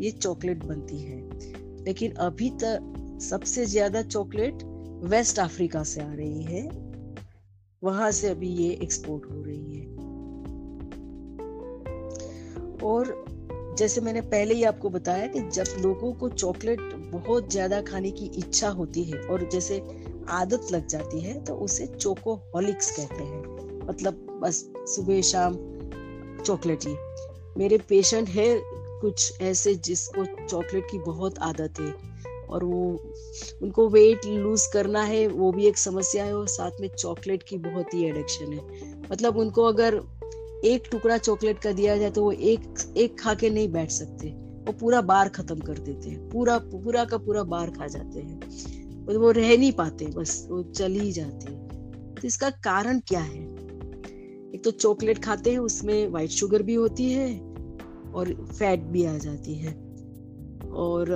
ये 0.00 0.10
चॉकलेट 0.10 0.64
बनती 0.64 0.98
है। 0.98 1.20
लेकिन 1.84 2.12
अभी 2.20 2.50
तक 2.62 3.18
सबसे 3.22 3.64
ज़्यादा 3.66 4.02
चॉकलेट 4.02 4.62
वेस्ट 5.04 5.38
अफ्रीका 5.38 5.82
से 5.84 6.00
आ 6.00 6.12
रही 6.12 6.42
है। 6.42 6.91
वहाँ 7.82 8.10
से 8.10 8.28
अभी 8.28 8.48
ये 8.48 8.70
एक्सपोर्ट 8.82 9.24
हो 9.26 9.42
रही 9.42 9.76
है। 9.76 9.86
और 12.82 13.24
जैसे 13.78 14.00
मैंने 14.00 14.20
पहले 14.20 14.54
ही 14.54 14.64
आपको 14.64 14.90
बताया 14.90 15.26
कि 15.26 15.40
जब 15.50 15.64
लोगों 15.80 16.12
को 16.12 16.28
चॉकलेट 16.28 16.80
बहुत 17.12 17.50
ज़्यादा 17.52 17.80
खाने 17.82 18.10
की 18.10 18.26
इच्छा 18.38 18.68
होती 18.68 19.04
है 19.04 19.18
और 19.18 19.48
जैसे 19.48 19.82
आदत 20.30 20.68
लग 20.72 20.86
जाती 20.86 21.20
है 21.20 21.44
तो 21.44 21.54
उसे 21.54 21.86
चोकोहॉलिक्स 21.86 22.90
कहते 22.90 23.24
हैं। 23.24 23.86
मतलब 23.86 24.26
बस 24.42 24.64
सुबह 24.86 25.20
शाम 25.20 25.56
चॉकलेट 26.44 26.84
ही। 26.86 26.94
मेरे 27.58 27.78
पेशेंट 27.78 28.28
है 28.28 28.46
कुछ 29.00 29.40
ऐसे 29.42 29.74
जिसको 29.74 30.24
चॉकलेट 30.24 30.84
की 30.90 30.98
बहुत 30.98 31.38
आदत 31.38 31.80
है। 31.80 32.11
और 32.52 32.64
वो, 32.64 33.12
उनको 33.62 33.88
वेट 33.88 34.26
लूज 34.26 34.66
करना 34.66 35.02
है, 35.02 35.26
वो 35.26 35.52
भी 35.52 35.66
एक 35.66 35.78
समस्या 35.78 36.24
है 36.24 36.36
और 36.36 36.48
साथ 36.48 36.80
में 36.80 36.88
चॉकलेट 36.88 37.42
की 37.42 37.58
बहुत 37.58 37.94
ही 37.94 38.04
एडिक्शन 38.04 38.52
है। 38.52 38.92
मतलब 39.12 39.36
उनको 39.36 39.62
अगर 39.62 40.00
एक 40.64 40.88
टुकड़ा 40.90 41.18
चॉकलेट 41.18 41.58
का 41.58 41.72
दिया 41.72 41.96
जाए 41.96 42.10
तो 42.10 42.22
वो 42.22 42.32
एक 42.32 42.94
एक 42.96 43.20
खा 43.20 43.34
के 43.34 43.50
नहीं 43.50 43.68
बैठ 43.68 43.90
सकते। 43.90 44.28
वो 44.66 44.72
पूरा 44.72 45.00
बार 45.00 45.28
खत्म 45.28 45.58
कर 45.60 45.78
देते 45.78 46.10
हैं। 46.10 46.28
पूरा 46.30 46.58
पूरा 46.58 47.04
का 47.04 47.18
पूरा 47.18 47.42
बार 47.42 47.70
खा 47.70 47.86
जाते 47.86 48.20
हैं। 48.20 49.16
वो 49.16 49.30
रह 49.30 49.56
नहीं 49.56 49.72
पाते, 49.72 50.06
बस 50.06 50.46
वो 50.50 50.62
चल 50.62 50.92
ही 50.92 51.12
जाते 51.12 51.52
हैं। 51.52 52.14
तो 52.14 52.26
इसका 52.26 52.50
कारण 52.50 53.00
क्या 53.00 53.20
है? 53.20 53.42
एक 54.54 54.60
तो 54.64 54.70
चॉकलेट 54.70 55.18
खाते 55.18 55.50
हैं, 55.50 55.58
उसमें 55.58 56.06
व्हाइट 56.08 56.30
शुगर 56.30 56.62
भी 56.62 56.74
होती 56.74 57.10
है 57.12 57.40
और 58.14 58.32
फैट 58.58 58.80
भी 58.80 59.04
आ 59.04 59.16
जाती 59.18 59.54
है। 59.54 59.72
और 60.72 61.06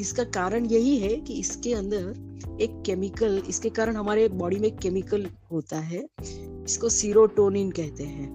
इसका 0.00 0.24
कारण 0.24 0.66
यही 0.66 0.96
है 0.98 1.16
कि 1.16 1.34
इसके 1.34 1.72
अंदर 1.74 2.58
एक 2.60 2.82
केमिकल 2.86 3.42
इसके 3.48 3.68
कारण 3.68 3.96
हमारे 3.96 4.28
बॉडी 4.28 4.56
में 4.56 4.76
केमिकल 4.76 5.26
होता 5.52 5.78
है, 5.78 6.06
इसको 6.64 6.88
सीरोटोनिन 6.88 7.70
कहते 7.70 8.04
हैं। 8.04 8.28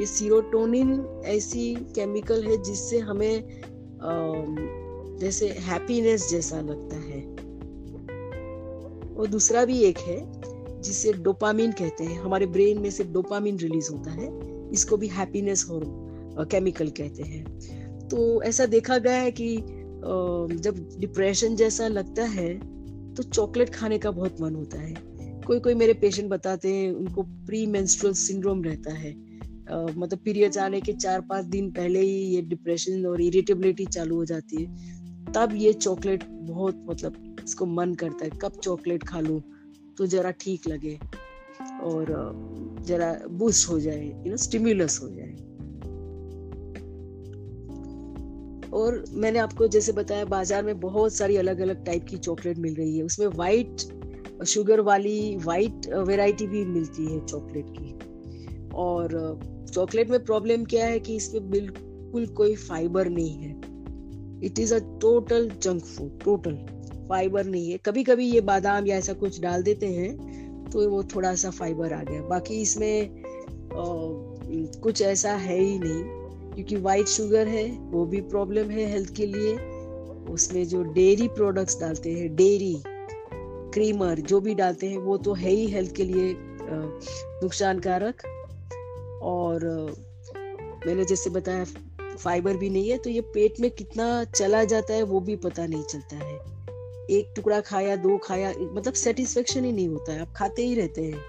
ये 0.00 0.06
सीरोटोनिन 0.06 1.22
ऐसी 1.26 1.74
केमिकल 1.94 2.44
है 2.44 2.62
जिससे 2.62 2.98
हमें 2.98 3.60
जैसे 5.20 5.48
हैप्पीनेस 5.48 6.28
जैसा 6.30 6.60
लगता 6.60 6.96
है। 6.96 7.22
और 9.16 9.26
दूसरा 9.26 9.64
भी 9.64 9.78
एक 9.82 9.98
है 9.98 10.80
जिसे 10.82 11.12
डोपामिन 11.12 11.72
कहते 11.72 12.04
हैं। 12.04 12.20
हमारे 12.20 12.46
ब्रेन 12.46 12.78
में 12.78 12.90
से 12.90 13.04
डोपामिन 13.04 13.58
रिलीज़ 13.58 13.90
होता 13.92 14.10
है। 14.10 14.28
इसको 14.72 14.96
भी 14.96 15.06
हैप्पीनेस 15.06 15.66
हो 15.70 15.80
केमिकल 16.44 16.88
कहते 16.90 17.22
हैं। 17.22 18.08
तो 18.08 18.42
ऐसा 18.42 18.66
देखा 18.66 18.98
गया 18.98 19.20
है 19.20 19.30
कि 19.30 19.56
जब 20.00 20.76
डिप्रेशन 20.98 21.56
जैसा 21.56 21.88
लगता 21.88 22.24
है 22.24 22.52
तो 23.14 23.22
चॉकलेट 23.22 23.74
खाने 23.74 23.98
का 23.98 24.10
बहुत 24.10 24.40
मन 24.40 24.54
होता 24.54 24.80
है। 24.80 24.94
कोई 25.46 25.60
कोई 25.60 25.74
मेरे 25.74 25.94
पेशेंट 25.94 26.28
बताते 26.30 26.74
हैं 26.74 26.92
उनको 26.92 27.22
प्री 27.22 27.64
मेंस्ट्रुअल 27.66 28.14
सिंड्रोम 28.14 28.62
रहता 28.64 28.92
है। 28.92 29.12
uh, 29.12 29.96
मतलब 29.96 30.18
पीरियड्स 30.18 30.58
आने 30.58 30.80
के 30.80 30.92
चार 30.92 31.20
पाँच 31.20 31.44
दिन 31.46 31.70
पहले 31.70 32.00
ही 32.00 32.18
ये 32.34 32.42
डिप्रेशन 32.42 33.06
और 33.06 33.20
इरिटेबिलिटी 33.20 33.86
चालू 33.86 34.16
हो 34.16 34.24
जाती 34.24 34.62
है। 34.62 35.32
तब 35.32 35.54
ये 35.54 35.72
चॉकलेट 35.72 36.24
बहुत 36.24 36.84
मतलब 36.88 37.36
इसको 37.44 37.66
मन 37.66 37.94
करता 37.94 38.24
है 38.24 38.30
कब 38.42 38.60
चॉकलेट 38.62 39.02
खा 39.02 39.20
लूँ 39.20 39.40
तो 39.98 40.06
जरा 40.06 40.30
ठीक 40.40 40.68
लगे 40.68 40.98
और 41.82 42.06
जरा 42.86 43.12
बूस्ट 43.30 43.68
हो 43.70 43.78
जाए 43.80 44.04
यू 44.04 44.30
नो 44.30 44.36
स्टिम्युलस 44.36 45.00
हो 45.02 45.08
जाए। 45.08 45.34
और 48.72 49.04
मैंने 49.14 49.38
आपको 49.38 49.66
जैसे 49.68 49.92
बताया 49.92 50.24
बाज़ार 50.24 50.62
में 50.64 50.78
बहुत 50.80 51.14
सारी 51.14 51.36
अलग 51.36 51.60
अलग 51.60 51.84
टाइप 51.84 52.04
की 52.04 52.16
चॉकलेट 52.16 52.58
मिल 52.58 52.74
रही 52.74 52.96
है। 52.98 53.04
उसमें 53.04 53.26
वाइट 53.26 53.80
शुगर 54.46 54.80
वाली 54.80 55.36
वाइट 55.44 55.86
वेराइटी 56.08 56.46
भी 56.46 56.64
मिलती 56.64 57.06
है 57.06 57.24
चॉकलेट 57.26 57.66
की। 57.70 58.74
और 58.76 59.38
चॉकलेट 59.72 60.10
में 60.10 60.24
प्रॉब्लम 60.24 60.64
क्या 60.64 60.86
है 60.86 60.98
कि 61.00 61.16
इसमें 61.16 61.50
बिल्कुल 61.50 62.26
कोई 62.26 62.54
फाइबर 62.56 63.08
नहीं 63.08 63.34
है। 63.34 63.50
It 64.46 64.58
is 64.58 64.74
a 64.74 64.78
total 65.00 65.48
junk 65.62 65.84
food 65.84 66.22
total 66.24 66.58
fibre 67.08 67.44
नहीं 67.44 67.70
है। 67.70 67.78
कभी 67.86 68.04
कभी 68.04 68.30
ये 68.30 68.40
बादाम 68.42 68.86
या 68.86 68.96
ऐसा 68.96 69.12
कुछ 69.12 69.40
डाल 69.40 69.62
देते 69.62 69.86
हैं 69.86 70.70
तो 70.70 70.88
वो 70.90 71.02
थोड़ा 71.14 71.34
सा 71.34 71.50
फाइबर 71.50 71.92
आ 71.92 72.02
गया। 72.02 72.22
बाकी 72.22 72.60
इसमें 72.62 73.24
आ, 73.68 73.84
कुछ 74.82 75.02
ऐसा 75.02 75.32
है 75.32 75.58
ही 75.58 75.78
नहीं। 75.78 76.17
क्योंकि 76.58 76.76
वाइट 76.76 77.06
शुगर 77.06 77.48
है, 77.48 77.66
वो 77.90 78.04
भी 78.04 78.20
प्रॉब्लम 78.20 78.70
है 78.70 78.84
हेल्थ 78.92 79.14
के 79.16 79.26
लिए। 79.26 79.54
उसमें 80.30 80.64
जो 80.68 80.82
डेयरी 80.84 81.26
प्रोडक्ट्स 81.28 81.78
डालते 81.80 82.12
हैं 82.12 82.34
डेयरी 82.36 82.74
क्रीमर 83.74 84.20
जो 84.20 84.40
भी 84.40 84.54
डालते 84.54 84.86
हैं, 84.86 84.98
वो 84.98 85.16
तो 85.18 85.34
है 85.34 85.50
ही 85.50 85.66
हेल्थ 85.66 85.94
के 85.96 86.04
लिए 86.04 86.34
नुकसानकारक। 87.42 88.22
और 89.22 89.66
मैंने 90.86 91.04
जैसे 91.04 91.30
बताया 91.30 91.64
फाइबर 92.16 92.56
भी 92.56 92.70
नहीं 92.70 92.88
है 92.90 92.98
तो 92.98 93.10
ये 93.10 93.20
पेट 93.34 93.60
में 93.60 93.70
कितना 93.70 94.24
चला 94.26 94.64
जाता 94.64 94.94
है, 94.94 95.02
वो 95.02 95.20
भी 95.20 95.36
पता 95.36 95.66
नहीं 95.66 95.82
चलता 95.82 96.16
है। 96.16 96.34
एक 97.10 97.32
टुकड़ा 97.36 97.60
खाया, 97.60 97.96
दो 97.96 98.16
खाया 98.18 98.52
मतलब 98.58 98.94
सेटिस्फेक्शन 98.94 99.64
ही 99.64 99.72
नहीं 99.72 99.88
होता 99.88 100.12
है, 100.12 100.20
आप 100.20 100.32
खाते 100.36 100.66
ही 100.66 100.74
रहते 100.74 101.02
हैं। 101.02 101.22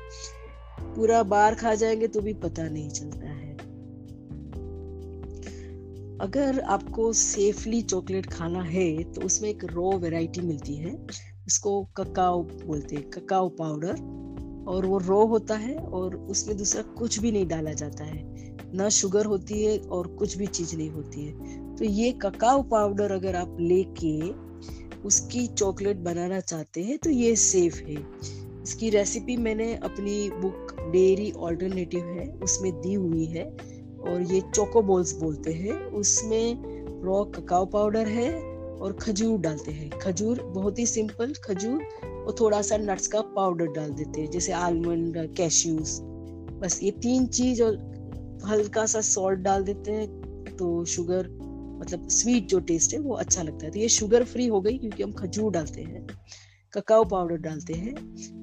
पूरा 0.96 1.22
बार 1.26 1.56
खा 1.56 1.76
जाएँगे 1.76 2.08
तो 2.08 2.22
भी 2.22 2.34
पता 2.34 2.68
नहीं 2.70 2.90
चलता 2.90 3.30
है। 3.30 3.49
अगर 6.22 6.60
आपको 6.60 7.12
सेफली 7.14 7.82
चॉकलेट 7.82 8.26
खाना 8.26 8.62
है 8.62 9.04
तो 9.04 9.22
उसमें 9.22 9.50
एक 9.50 9.64
रॉ 9.66 9.92
वैरायटी 9.92 10.42
मिलती 10.42 10.76
है। 10.76 10.92
इसको 11.48 11.84
ककाओ 11.98 12.42
बोलते 12.44 12.96
हैं 12.96 13.10
ककाओ 13.10 13.50
पाउडर 13.50 14.02
और 14.68 14.86
वो 14.86 14.98
रॉ 14.98 15.24
होता 15.26 15.56
है 15.56 15.76
और 15.76 16.16
उसमें 16.16 16.58
दूसरा 16.58 16.82
कुछ 16.82 17.20
भी 17.20 17.32
नहीं 17.32 17.48
डाला 17.48 17.74
जाता 17.74 18.04
है। 18.04 18.24
ना 18.74 18.90
शुगर 18.90 19.26
होती 19.26 19.64
है 19.64 19.78
और 19.80 20.08
कुछ 20.08 20.38
भी 20.38 20.48
चीज़ 20.48 20.76
नहीं 20.78 20.90
होती 20.90 21.26
है। 21.26 21.76
तो 21.76 21.86
ये 21.86 22.12
ककाओ 22.12 22.62
पाउडर 22.64 23.12
अगर 23.12 23.36
आप 23.36 23.58
लेके 23.60 24.20
उसकी 25.00 25.48
चॉकलेट 25.48 25.98
बनाना 25.98 26.40
चाहते 26.40 26.84
हैं 26.84 26.98
तो 26.98 27.10
ये 27.10 27.36
सेफ़ 27.36 27.76
है। 27.76 27.98
इसकी 28.64 28.90
रेसिपी 28.90 29.38
मैंने 29.38 29.74
अपनी 29.76 30.30
बुक 30.30 30.76
डेयरी 30.92 31.32
ऑल्टरनेटिव 31.32 32.06
है, 32.06 32.28
उसमें 32.44 32.72
दी 32.82 32.94
हुई 32.94 33.26
है। 33.26 33.79
और 34.00 34.22
ये 34.22 34.42
चोको 34.56 34.82
बॉल्स 34.82 35.14
बोलते 35.20 35.54
हैं, 35.54 35.74
उसमें 35.86 37.02
रॉ 37.04 37.24
ककाओ 37.26 37.66
पाउडर 37.66 38.08
है 38.08 38.32
और 38.80 38.94
खजूर 38.94 39.40
डालते 39.40 39.72
हैं। 39.72 39.90
खजूर 40.00 40.42
बहुत 40.46 40.80
ही 40.80 40.86
सिंपल 40.86 41.34
खजूर 41.46 41.84
और 42.04 42.36
थोड़ा 42.40 42.62
सा 42.62 42.78
नट्स 42.78 43.08
का 43.08 43.22
पाउडर 43.36 43.68
डाल 43.68 43.92
देते 43.92 44.22
हैं, 44.22 44.30
जैसे 44.32 44.52
आलमंड, 44.52 45.18
कैश्यूज। 45.36 46.00
बस 46.62 46.80
ये 46.84 46.92
तीन 46.92 47.26
चीज़ 47.28 47.64
और 47.64 47.78
हल्का 48.46 48.86
सा 48.86 49.02
सॉल्ट 49.02 49.40
डाल 49.40 49.64
देते 49.64 49.92
हैं 49.92 50.56
तो 50.58 50.86
शुगर 50.86 51.28
मतलब 51.82 52.08
स्वीट 52.08 52.48
जो 52.48 52.60
टेस्ट 52.60 52.94
है 52.94 53.00
वो 53.00 53.14
अच्छा 53.16 53.44
लगता 53.44 53.66
है। 53.66 53.72
तो 53.72 53.80
ये 53.80 53.90
शुगर 53.90 54.24
फ्री 54.24 54.48
हो 54.48 54.62
गई 54.62 54.78
क्योंकि 54.78 55.04
हम 55.04 55.12
खजूर 55.12 55.52
डालते 55.52 55.82
हैं। 55.82 56.08
ककाओ 56.74 57.06
पाउडर 57.06 57.38
डालते 57.38 57.74
हैं। 57.74 57.96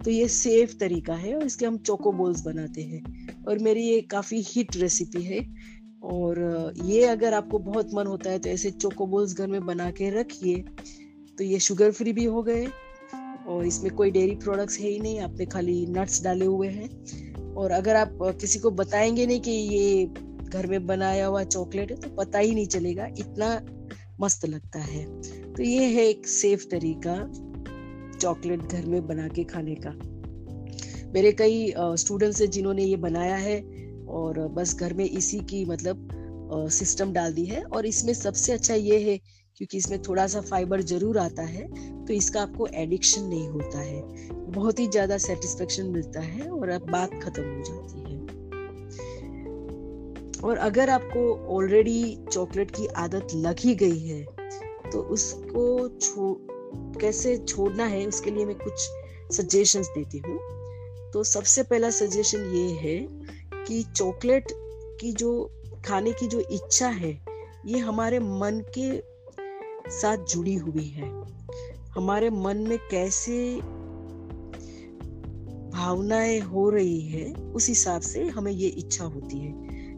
तो 0.05 0.11
ये 0.11 0.29
सेफ़ 0.29 0.77
तरीका 0.77 1.15
है 1.15 1.35
और 1.37 1.45
इसके 1.47 1.67
हम 1.67 1.79
चोको 1.79 2.13
बोल्स 2.13 2.43
बनाते 2.45 2.83
हैं। 2.83 3.29
और 3.45 3.59
मेरी 3.59 3.83
ये 3.83 4.01
काफ़ी 4.01 4.43
हिट 4.49 4.77
रेसिपी 4.77 5.23
है। 5.23 5.55
और 6.03 6.73
ये 6.85 7.05
अगर 7.05 7.35
आपको 7.35 7.59
बहुत 7.59 7.95
मन 7.95 8.07
होता 8.07 8.31
है 8.31 8.39
तो 8.39 8.49
ऐसे 8.49 8.71
चोको 8.71 9.07
बोल्स 9.07 9.35
घर 9.35 9.47
में 9.47 9.67
बना 9.67 9.91
के 9.91 10.11
रखिए। 10.11 10.65
तो 11.39 11.45
ये 11.45 11.59
शुगर 11.59 11.91
फ्री 11.91 12.13
भी 12.13 12.25
हो 12.25 12.43
गए 12.43 12.67
और 13.47 13.67
इसमें 13.67 13.95
कोई 13.95 14.11
डेयरी 14.11 14.35
प्रोडक्ट्स 14.35 14.79
है 14.79 14.89
ही 14.89 15.01
नहीं। 15.01 15.21
आपने 15.21 15.47
खाली 15.47 15.87
नट्स 15.87 16.25
डाले 16.25 16.45
हुए 16.45 16.69
हैं। 16.69 16.89
और 17.55 17.71
अगर 17.71 17.97
आप 17.97 18.19
किसी 18.23 18.59
को 18.59 18.71
बताएँगे 18.71 19.27
नहीं 19.27 19.41
कि 19.41 19.51
ये 19.51 20.07
घर 20.45 20.67
में 20.67 20.87
बनाया 20.87 21.27
हुआ 21.27 21.45
चॉकलेट 21.45 21.91
है 21.91 21.97
तो 21.97 22.11
पता 22.11 22.39
ही 22.39 22.55
नहीं 22.55 22.67
चलेगा। 22.67 23.07
इतना 23.07 23.61
मस्त 24.21 24.47
लगता 24.47 24.79
है। 24.79 25.21
तो 25.53 25.63
ये 25.63 25.85
है 25.85 26.07
एक 26.07 26.29
सेफ़ 26.29 26.65
तरीका। 26.71 27.15
चॉकलेट 28.17 28.63
घर 28.63 28.87
में 28.87 29.07
बना 29.07 29.29
के 29.29 29.45
खाने 29.45 29.75
का। 29.87 29.91
मेरे 31.15 31.33
कई 31.33 31.73
स्टूडेंट्स 31.79 32.41
हैं 32.41 32.51
जिन्होंने 32.51 32.85
ये 32.85 32.97
बनाया 32.99 33.37
है 33.37 33.61
और 34.11 34.39
बस 34.49 34.75
घर 34.77 34.93
में 34.95 35.05
इसी 35.05 35.39
की 35.51 35.65
मतलब 35.65 36.09
सिस्टम 36.73 37.13
डाल 37.13 37.33
दी 37.33 37.45
है 37.45 37.63
और 37.65 37.87
इसमें 37.87 38.13
सबसे 38.15 38.53
अच्छा 38.53 38.75
ये 38.75 38.99
है 39.01 39.17
क्योंकि 39.57 39.77
इसमें 39.77 40.01
थोड़ा 40.03 40.27
सा 40.27 40.41
फाइबर 40.41 40.81
ज़रूर 40.83 41.19
आता 41.19 41.43
है 41.45 41.67
तो 42.05 42.13
इसका 42.13 42.41
आपको 42.43 42.67
एडिक्शन 42.75 43.23
नहीं 43.25 43.49
होता 43.49 43.79
है। 43.81 44.03
बहुत 44.53 44.79
ही 44.79 44.87
ज़्यादा 44.87 45.19
सेटिस्फेक्शन 45.19 45.87
मिलता 45.87 46.21
है 46.21 46.49
और 46.51 46.69
अब 46.69 46.91
बात 46.91 47.11
खत्म 47.23 47.43
हो 47.45 47.63
जाती 47.63 48.01
है। 48.01 48.05
और 50.41 50.57
अगर 50.59 50.91
आपको 50.91 51.21
ऑलरेडी 51.57 52.17
चॉकलेट 52.33 52.71
की 52.71 52.87
आदत 52.97 53.35
लग 53.37 53.61
ही 53.61 53.75
गई 53.75 53.99
है 53.99 54.23
तो 54.93 55.01
उसको 55.11 55.67
कैसे 56.75 57.37
छोड़ना 57.39 57.85
है, 57.85 58.07
उसके 58.07 58.31
लिए 58.31 58.47
मैं 58.47 58.57
कुछ 58.57 58.89
सजेशंस 59.37 59.89
देती 59.89 60.19
हूँ। 60.19 60.39
तो 61.13 61.25
सबसे 61.25 61.63
पहला 61.63 61.91
सजेशन 61.91 62.39
ये 62.39 62.69
है 62.69 63.09
कि 63.65 63.83
चॉकलेट 63.83 64.45
की 65.01 65.13
जो, 65.13 65.51
खाने 65.87 66.13
की 66.13 66.27
जो 66.27 66.41
इच्छा 66.41 66.89
है, 66.89 67.21
ये 67.67 67.79
हमारे 67.79 68.19
मन 68.19 68.65
के 68.79 69.03
साथ 69.91 70.17
जुड़ी 70.17 70.55
हुई 70.55 70.87
है। 70.87 71.23
हमारे 71.97 72.31
मन 72.31 72.57
में 72.57 72.79
कैसे 72.79 73.61
भावनाएँ 75.71 76.41
हो 76.41 76.71
रही 76.71 77.01
है, 77.01 77.33
उस 77.33 77.69
हिसाब 77.69 78.01
से 78.01 78.25
हमें 78.25 78.53
ये 78.53 78.69
इच्छा 78.69 79.05
होती 79.05 79.39
है। 79.39 79.53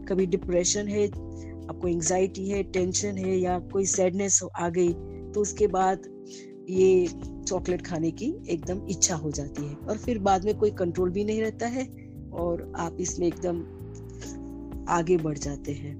कभी 0.05 0.25
डिप्रेशन 0.25 0.87
है, 0.87 1.07
आपको 1.69 1.87
एंजाइटी 1.87 2.49
है 2.49 2.63
टेंशन 2.63 3.17
है, 3.17 3.37
या 3.37 3.59
कोई 3.59 3.85
सैडनेस 3.85 4.43
आ 4.59 4.69
गई 4.69 4.93
तो 5.33 5.41
उसके 5.41 5.67
बाद 5.67 6.18
ये 6.69 7.07
चॉकलेट 7.47 7.81
खाने 7.81 8.11
की 8.11 8.33
एकदम 8.49 8.81
इच्छा 8.89 9.15
हो 9.15 9.31
जाती 9.31 9.65
है 9.65 9.75
और 9.75 9.97
फिर 9.97 10.19
बाद 10.19 10.45
में 10.45 10.57
कोई 10.57 10.71
कंट्रोल 10.71 11.09
भी 11.09 11.23
नहीं 11.23 11.41
रहता 11.41 11.67
है 11.67 11.85
और 12.33 12.71
आप 12.75 12.97
इसमें 12.99 13.27
एकदम 13.27 13.59
आगे 14.89 15.17
बढ़ 15.17 15.37
जाते 15.37 15.71
हैं। 15.71 15.97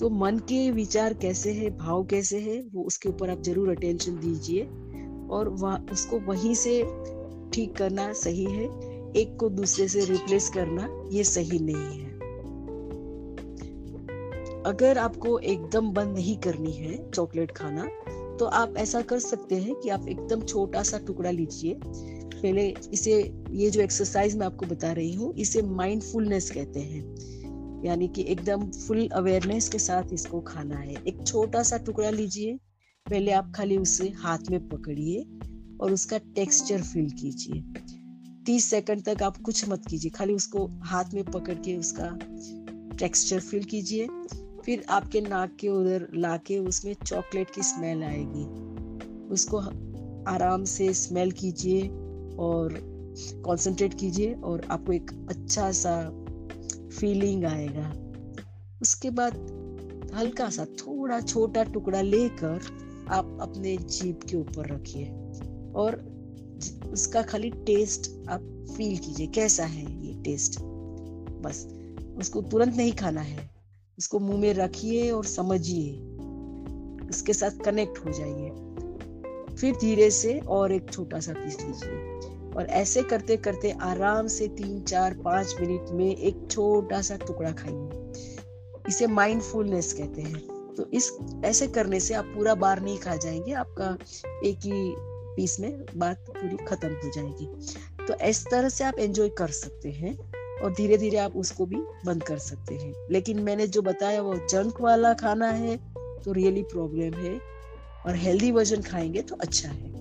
तो 0.00 0.10
मन 0.10 0.38
के 0.38 0.70
विचार 0.70 1.14
कैसे 1.14 1.52
है, 1.52 1.70
भाव 1.78 2.04
कैसे 2.04 2.38
है, 2.40 2.60
वो 2.72 2.82
उसके 2.82 3.08
ऊपर 3.08 3.30
आप 3.30 3.42
ज़रूर 3.42 3.70
अटेंशन 3.70 4.12
दीजिए 4.12 4.64
और 5.30 5.48
वह, 5.48 5.76
उसको 5.92 6.18
वहीं 6.18 6.54
से 6.54 6.82
ठीक 7.52 7.76
करना 7.76 8.12
सही 8.12 8.44
है, 8.44 8.64
एक 9.12 9.36
को 9.40 9.48
दूसरे 9.48 9.88
से 9.88 10.04
रिप्लेस 10.04 10.48
करना 10.48 10.88
ये 11.12 11.24
सही 11.24 11.58
नहीं 11.58 11.98
है। 12.00 12.06
अगर 14.62 14.98
आपको 14.98 15.38
एकदम 15.38 15.90
बंद 15.90 16.14
नहीं 16.14 16.36
करनी 16.36 16.72
है 16.72 17.10
चॉकलेट 17.10 17.50
खाना 17.50 17.88
तो 18.38 18.44
आप 18.44 18.74
ऐसा 18.76 19.02
कर 19.02 19.18
सकते 19.18 19.54
हैं 19.54 19.74
कि 19.74 19.88
आप 19.88 20.08
एकदम 20.08 20.40
छोटा 20.40 20.82
सा 20.82 20.98
टुकड़ा 20.98 21.30
लीजिए। 21.30 21.80
पहले 22.42 22.74
इसे, 22.92 23.32
ये 23.50 23.70
जो 23.70 23.80
एक्सरसाइज 23.80 24.36
मैं 24.36 24.46
आपको 24.46 24.66
बता 24.66 24.92
रही 24.92 25.14
हूँ, 25.14 25.34
इसे 25.34 25.62
माइंडफुलनेस 25.62 26.50
कहते 26.50 26.80
हैं। 26.80 27.02
यानी 27.84 28.08
कि 28.08 28.22
एकदम 28.22 28.70
फुल 28.70 29.08
अवेयरनेस 29.08 29.68
के 29.68 29.78
साथ 29.78 30.02
इसको 30.12 30.40
खाना 30.40 30.76
है। 30.76 30.94
एक 30.94 31.26
छोटा 31.26 31.62
सा 31.62 31.76
टुकड़ा 31.76 32.10
लीजिए। 32.10 32.58
पहले 33.06 33.32
आप 33.32 33.52
खाली 33.56 33.76
उसे 33.76 34.08
हाथ 34.08 34.38
में 34.50 34.68
पकड़िए 34.68 35.22
और 35.80 35.92
उसका 35.92 36.18
टेक्सचर 36.18 36.82
फील 36.82 37.10
कीजिए। 37.10 37.82
तीस 38.46 38.64
सेकंड 38.64 39.04
तक 39.04 39.22
आप 39.22 39.36
कुछ 39.36 39.68
मत 39.68 39.82
कीजिए। 39.90 40.10
खाली 40.10 40.34
उसको 40.34 40.66
हाथ 40.82 41.04
में 41.14 41.24
पकड़ 41.24 41.54
के 41.54 41.76
उसका 41.76 42.18
टेक्सचर 42.96 43.40
फील 43.40 43.64
कीजिए। 43.64 44.08
फिर 44.68 44.84
आपके 44.88 45.20
नाक 45.20 45.56
के 45.60 45.68
उधर 45.68 46.06
लाके 46.14 46.58
उसमें 46.58 46.94
चॉकलेट 46.94 47.50
की 47.50 47.62
स्मेल 47.62 48.02
आएगी। 48.04 48.42
उसको 49.34 49.58
आराम 50.30 50.64
से 50.64 50.92
स्मेल 50.94 51.30
कीजिए 51.32 51.88
और 52.38 52.74
कंसंट्रेट 53.46 53.94
कीजिए 53.94 54.34
और 54.34 54.66
आपको 54.70 54.92
एक 54.92 55.10
अच्छा 55.30 55.70
सा 55.72 55.94
फीलिंग 56.98 57.44
आएगा। 57.44 57.88
उसके 58.82 59.10
बाद 59.10 59.34
हल्का 60.14 60.50
सा, 60.50 60.64
थोड़ा 60.64 61.20
छोटा 61.20 61.64
टुकड़ा 61.64 62.00
लेकर 62.00 62.60
आप 63.10 63.38
अपने 63.40 63.76
जीप 63.76 64.20
के 64.30 64.36
ऊपर 64.36 64.74
रखिए 64.74 65.10
और 65.74 66.00
उसका 66.92 67.22
खाली 67.22 67.50
टेस्ट 67.50 68.10
आप 68.28 68.40
फील 68.76 68.98
कीजिए, 68.98 69.26
कैसा 69.26 69.64
है 69.64 70.06
ये 70.06 70.22
टेस्ट 70.22 70.60
बस, 71.42 71.68
उसको 72.18 72.42
तुरंत 72.42 72.76
नहीं 72.76 72.92
खाना 72.92 73.20
है। 73.20 73.57
उसको 73.98 74.18
मुँह 74.18 74.38
में 74.38 74.54
रखिए 74.54 75.10
और 75.10 75.24
समझिए। 75.24 76.00
उसके 77.08 77.32
साथ 77.32 77.50
कनेक्ट 77.64 77.98
हो 77.98 78.10
जाइए। 78.10 78.50
फिर 79.56 79.76
धीरे 79.76 80.10
से 80.10 80.38
और 80.38 80.72
एक 80.72 80.90
छोटा 80.90 81.20
सा 81.20 81.32
पीस 81.32 81.56
लीजिए। 81.60 82.18
और 82.56 82.66
ऐसे 82.70 83.02
करते 83.02 83.36
करते 83.36 83.70
आराम 83.70 84.26
से 84.26 84.48
तीन, 84.48 84.80
चार, 84.80 85.14
पाँच 85.24 85.56
मिनट 85.60 85.90
में 85.90 86.16
एक 86.16 86.48
छोटा 86.50 87.02
सा 87.02 87.16
टुकड़ा 87.16 87.52
खाइए। 87.52 88.12
इसे 88.88 89.06
माइंडफुलनेस 89.06 89.92
कहते 89.92 90.22
हैं। 90.22 90.58
तो 90.76 90.90
इस, 90.94 91.18
ऐसे 91.44 91.66
करने 91.66 92.00
से 92.00 92.14
आप 92.14 92.24
पूरा 92.24 92.54
बार 92.54 92.82
नहीं 92.82 92.98
खा 92.98 93.16
जाएँगे, 93.16 93.52
आपका 93.52 93.98
एक 94.44 94.56
ही 94.56 94.94
पीस 95.36 95.60
में 95.60 95.84
बात 95.96 96.24
पूरी 96.28 96.56
खत्म 96.64 96.88
हो 96.88 97.10
जाएगी। 97.10 97.48
तो 98.06 98.14
इस 98.24 98.46
तरह 98.50 98.68
से 98.68 98.84
आप 98.84 98.98
एंजॉय 98.98 99.28
कर 99.28 99.48
सकते 99.48 99.90
हैं। 99.90 100.27
और 100.62 100.72
धीरे 100.72 100.96
धीरे 100.98 101.18
आप 101.18 101.36
उसको 101.36 101.66
भी 101.66 101.76
बंद 102.06 102.22
कर 102.22 102.38
सकते 102.38 102.74
हैं। 102.74 102.92
लेकिन 103.10 103.40
मैंने 103.40 103.66
जो 103.66 103.82
बताया 103.82 104.22
वो 104.22 104.34
जंक 104.50 104.80
वाला 104.80 105.12
खाना 105.14 105.48
है 105.48 105.76
तो 106.24 106.32
रियली 106.32 106.62
प्रॉब्लम 106.62 107.14
है 107.14 107.38
और 108.06 108.14
हेल्दी 108.14 108.50
वर्जन 108.52 108.82
खाएँगे 108.82 109.22
तो 109.22 109.36
अच्छा 109.36 109.68
है। 109.68 109.96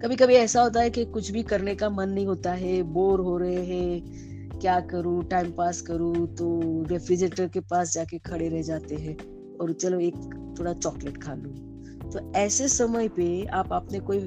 कभी 0.00 0.16
कभी 0.16 0.34
ऐसा 0.34 0.62
होता 0.62 0.80
है 0.80 0.90
कि 0.90 1.04
कुछ 1.04 1.30
भी 1.30 1.42
करने 1.42 1.74
का 1.74 1.90
मन 1.90 2.08
नहीं 2.08 2.26
होता 2.26 2.52
है, 2.52 2.82
बोर 2.82 3.20
हो 3.20 3.36
रहे 3.38 3.64
हैं, 3.64 4.58
क्या 4.60 4.80
करूँ, 4.80 5.22
टाइम 5.24 5.50
पास 5.50 5.80
करूँ 5.80 6.26
तो 6.34 6.84
रेफ्रिजरेटर 6.90 7.48
के 7.48 7.60
पास 7.60 7.92
जाके 7.92 8.18
खड़े 8.18 8.48
रह 8.48 8.62
जाते 8.62 8.94
हैं 8.94 9.16
और 9.58 9.72
चलो 9.72 10.00
एक 10.00 10.14
थोड़ा 10.58 10.72
चॉकलेट 10.72 11.22
खा 11.22 11.34
लूँ। 11.34 12.10
तो 12.10 12.32
ऐसे 12.36 12.68
समय 12.68 13.08
पे 13.08 13.44
आप 13.44 13.72
अपने 13.72 13.98
कोई 14.00 14.20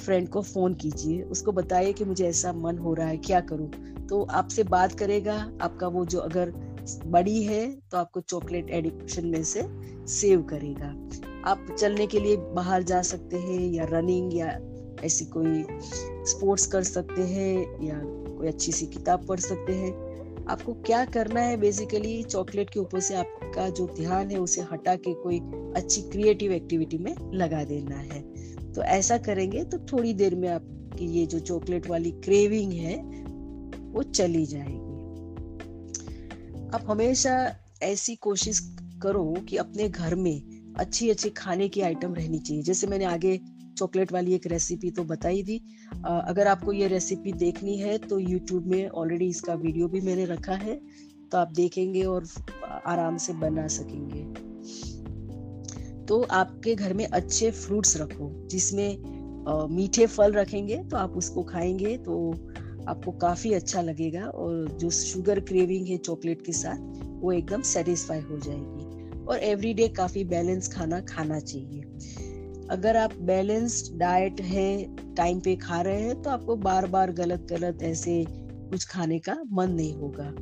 फ्रेंड 0.00 0.28
को 0.28 0.42
फ़ोन 0.42 0.74
कीजिए, 0.74 1.22
उसको 1.22 1.52
बताइए 1.52 1.92
कि 1.92 2.04
मुझे 2.04 2.26
ऐसा 2.28 2.52
मन 2.52 2.78
हो 2.78 2.94
रहा 2.94 3.06
है, 3.06 3.16
क्या 3.16 3.40
करूँ? 3.40 3.70
तो 4.08 4.22
आपसे 4.30 4.62
बात 4.64 4.92
करेगा। 4.92 5.34
आपका 5.62 5.88
वो 5.88 6.04
जो 6.04 6.18
अगर 6.18 6.52
बड़ी 7.06 7.42
है 7.42 7.70
तो 7.90 7.96
आपको 7.98 8.20
चॉकलेट 8.20 8.70
एडिक्शन 8.70 9.26
में 9.26 9.42
से 9.44 9.62
सेव 10.06 10.42
करेगा। 10.42 10.88
आप 11.50 11.66
चलने 11.78 12.06
के 12.06 12.20
लिए 12.20 12.36
बाहर 12.36 12.82
जा 12.82 13.02
सकते 13.02 13.36
हैं 13.36 13.60
या 13.72 13.84
रनिंग 13.84 14.36
या 14.36 14.58
ऐसी 15.04 15.24
कोई 15.24 15.64
स्पोर्ट्स 16.26 16.66
कर 16.66 16.82
सकते 16.82 17.22
हैं 17.22 17.84
या 17.84 18.00
कोई 18.04 18.48
अच्छी 18.48 18.72
सी 18.72 18.86
किताब 18.86 19.26
पढ़ 19.26 19.40
सकते 19.40 19.74
हैं। 19.74 20.46
आपको 20.46 20.72
क्या 20.74 21.04
करना 21.04 21.40
है? 21.40 21.56
बेसिकली 21.56 22.22
चॉकलेट 22.22 22.70
के 22.70 22.80
ऊपर 22.80 23.00
से 23.00 23.14
आपका 23.14 23.68
जो 23.68 23.86
ध्यान 23.86 24.30
है, 24.30 24.38
उसे 24.38 24.60
हटा 24.72 24.94
के 24.96 25.14
कोई 25.14 25.38
अच्छी 25.76 26.02
क्रिएटिव 26.02 26.52
एक्टिविटी 26.52 26.98
में 26.98 27.14
लगा 27.34 27.64
देना 27.64 27.96
है। 27.96 28.20
तो 28.72 28.82
ऐसा 28.82 29.18
करेंगे 29.18 29.64
तो 29.64 29.78
थोड़ी 29.92 30.12
देर 30.14 30.34
में 30.34 30.48
आपकी 30.48 31.06
ये 31.10 31.26
जो 31.26 31.38
चॉकलेट 31.38 31.88
वाली 31.90 32.10
क्रेविंग 32.10 32.72
है 32.72 32.96
वो 33.88 34.02
चली 34.02 34.44
जाएगी। 34.46 34.86
आप 36.68 36.84
हमेशा 36.88 37.34
ऐसी 37.82 38.14
कोशिश 38.16 38.60
करो 39.02 39.34
कि 39.48 39.56
अपने 39.56 39.88
घर 39.88 40.14
में 40.14 40.74
अच्छी 40.78 41.10
अच्छी 41.10 41.30
खाने 41.30 41.68
की 41.68 41.80
आइटम 41.80 42.14
रहनी 42.14 42.38
चाहिए। 42.38 42.62
जैसे 42.62 42.86
मैंने 42.86 43.04
आगे 43.04 43.38
चॉकलेट 43.78 44.12
वाली 44.12 44.34
एक 44.34 44.46
रेसिपी 44.46 44.90
तो 44.90 45.04
बताई 45.04 45.42
दी 45.42 45.60
अगर 46.04 46.46
आपको 46.46 46.72
ये 46.72 46.86
रेसिपी 46.88 47.32
देखनी 47.32 47.76
है 47.78 47.96
तो 47.98 48.18
यूट्यूब 48.18 48.66
में 48.66 48.88
ऑलरेडी 48.88 49.28
इसका 49.28 49.54
वीडियो 49.54 49.88
भी 49.88 50.00
मैंने 50.00 50.24
रखा 50.24 50.54
है। 50.54 50.80
तो 51.32 51.38
आप 51.38 51.52
देखेंगे 51.52 52.02
और 52.02 52.26
आराम 52.86 53.16
से 53.16 53.32
बना 53.32 53.66
सकेंगे। 53.68 54.22
तो 56.06 56.20
आपके 56.22 56.74
घर 56.74 56.94
में 56.94 57.06
अच्छे 57.06 57.50
फ्रूट्स 57.50 57.96
रखो, 57.96 58.30
जिसमें 58.48 59.68
मीठे 59.70 60.06
फल 60.06 60.32
रखेंगे 60.32 60.76
तो 60.84 60.96
आप 60.96 61.16
उसको 61.16 61.42
खाएँगे 61.42 61.96
तो 61.98 62.14
आपको 62.88 63.12
काफ़ी 63.12 63.52
अच्छा 63.52 63.82
लगेगा 63.82 64.24
और 64.24 64.68
जो 64.68 64.90
शुगर 64.90 65.40
क्रेविंग 65.40 65.86
है 65.86 65.96
चॉकलेट 65.96 66.42
के 66.42 66.52
साथ, 66.52 66.78
वो 67.20 67.32
एकदम 67.32 67.62
सेटिस्फाई 67.62 68.20
हो 68.20 68.38
जाएगी। 68.38 69.24
और 69.24 69.38
एवरीडे 69.38 69.88
काफ़ी 69.88 70.24
बैलेंस 70.24 70.68
खाना 70.68 71.00
खाना 71.00 71.40
चाहिए। 71.40 71.82
अगर 72.70 72.96
आप 72.96 73.14
बैलेंस्ड 73.14 73.98
डाइट 73.98 74.40
है 74.40 74.96
टाइम 75.14 75.40
पे 75.40 75.56
खा 75.56 75.80
रहे 75.80 76.00
हैं 76.02 76.22
तो 76.22 76.30
आपको 76.30 76.56
बार 76.56 76.86
बार 76.86 77.12
गलत 77.12 77.46
गलत 77.50 77.82
ऐसे 77.82 78.26
कुछ 78.30 78.86
खाने 78.86 79.18
का 79.18 79.36
मन 79.52 79.70
नहीं 79.70 79.94
होगा। 79.94 80.32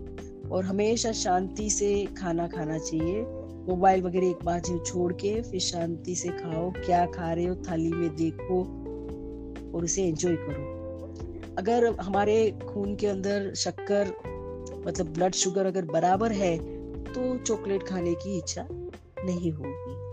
और 0.49 0.65
हमेशा 0.65 1.13
शांति 1.13 1.71
से 1.71 2.07
खाना 2.19 2.47
खाना 2.49 2.79
चाहिए। 2.79 3.23
मोबाइल 3.69 4.03
वगैरह 4.03 4.27
एक 4.27 4.45
बार 4.45 4.61
छोड़ 4.61 5.13
के 5.13 5.43
फिर 5.43 5.61
शांति 5.61 6.15
से 6.15 6.29
खाओ। 6.29 6.71
क्या 6.71 7.07
खा 7.07 7.33
रहे 7.33 7.45
हो, 7.45 7.55
थाली 7.55 7.93
में 7.93 8.17
देखो 8.17 8.61
और 9.75 9.85
उसे 9.85 10.03
एंजॉय 10.03 10.37
करो। 10.37 10.76
अगर 11.59 12.01
हमारे 12.01 12.59
खून 12.69 12.97
के 12.97 13.07
अंदर 13.07 13.55
शक्कर 13.55 14.07
मतलब 14.87 15.07
ब्लड 15.07 15.35
शुगर 15.35 15.67
अगर 15.67 15.85
बराबर 15.85 16.33
है 16.33 16.59
तो 17.03 17.39
चॉकलेट 17.39 17.83
खाने 17.83 18.15
की 18.15 18.39
इच्छा 18.39 18.69
नहीं 19.25 19.53
होगी। 19.53 20.07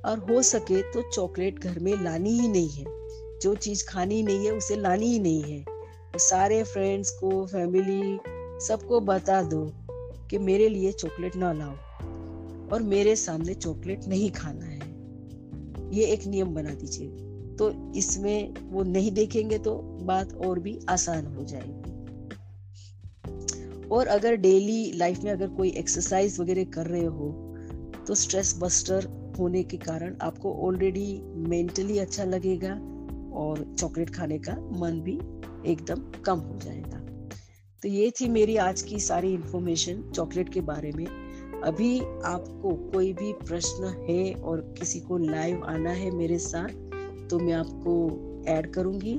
और 0.00 0.18
हो 0.18 0.42
सके 0.42 0.82
तो 0.82 1.10
चॉकलेट 1.10 1.58
घर 1.58 1.78
में 1.78 2.02
लानी 2.02 2.30
ही 2.30 2.48
नहीं 2.48 2.68
है। 2.68 2.84
जो 3.38 3.54
चीज़ 3.54 3.86
खानी 3.86 4.22
नहीं 4.22 4.46
है, 4.46 4.52
उसे 4.52 4.76
लानी 4.76 5.06
ही 5.06 5.18
नहीं 5.18 5.42
है। 5.42 5.60
तो 6.12 6.18
सारे 6.18 6.62
फ्रेंड्स 6.62 7.10
को 7.10 7.46
फैमिली 7.46 8.20
सबको 8.66 9.00
बता 9.00 9.42
दो 9.42 9.72
कि 10.30 10.38
मेरे 10.38 10.68
लिए 10.68 10.92
चॉकलेट 10.92 11.36
ना 11.36 11.52
लाओ। 11.52 11.76
और 12.72 12.82
मेरे 12.82 13.16
सामने 13.16 13.54
चॉकलेट 13.54 14.04
नहीं 14.06 14.30
खाना 14.30 14.64
है। 14.64 14.80
ये 15.98 16.06
एक 16.06 16.26
नियम 16.26 16.54
बना 16.54 16.70
दीजिए। 16.70 17.25
तो 17.58 17.70
इसमें 17.96 18.54
वो 18.72 18.82
नहीं 18.82 19.10
देखेंगे 19.12 19.58
तो 19.58 19.74
बात 20.02 20.32
और 20.46 20.58
भी 20.58 20.78
आसान 20.88 21.26
हो 21.26 21.44
जाएगी। 21.44 21.94
और 23.88 24.06
अगर 24.06 24.36
डेली 24.36 24.92
लाइफ 24.92 25.22
में 25.24 25.30
अगर 25.32 25.48
कोई 25.48 25.70
एक्सरसाइज 25.70 26.38
वगैरह 26.40 26.64
कर 26.64 26.86
रहे 26.86 27.04
हो 27.04 27.32
तो 28.06 28.14
स्ट्रेस 28.14 28.54
बस्टर 28.58 29.06
होने 29.38 29.62
के 29.62 29.76
कारण 29.76 30.16
आपको 30.22 30.52
ऑलरेडी 30.66 31.20
मेंटली 31.48 31.98
अच्छा 31.98 32.24
लगेगा 32.24 32.72
और 33.34 33.64
चॉकलेट 33.78 34.10
खाने 34.10 34.38
का 34.38 34.52
मन 34.80 35.00
भी 35.00 35.14
एकदम 35.70 36.02
कम 36.22 36.38
हो 36.38 36.58
जाएगा। 36.58 36.98
तो 37.82 37.88
ये 37.88 38.10
थी 38.10 38.28
मेरी 38.28 38.56
आज 38.56 38.82
की 38.82 39.00
सारी 39.00 39.32
इंफॉर्मेशन 39.34 40.02
चॉकलेट 40.10 40.52
के 40.52 40.60
बारे 40.60 40.92
में। 40.92 41.06
अभी 41.62 41.98
आपको 42.24 42.74
कोई 42.92 43.12
भी 43.12 43.32
प्रश्न 43.44 43.94
है 44.08 44.32
और 44.34 44.60
किसी 44.78 45.00
को 45.00 45.18
लाइव 45.18 45.64
आना 45.64 45.90
है 45.90 46.10
मेरे 46.10 46.38
साथ 46.38 46.68
तो 47.30 47.38
मैं 47.38 47.52
आपको 47.52 47.94
ऐड 48.48 48.72
करूँगी। 48.72 49.18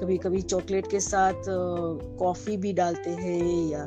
कभी 0.00 0.16
कभी 0.18 0.42
चॉकलेट 0.42 0.86
के 0.90 1.00
साथ 1.00 1.44
कॉफ़ी 2.18 2.56
भी 2.56 2.72
डालते 2.72 3.10
हैं 3.10 3.68
या 3.70 3.86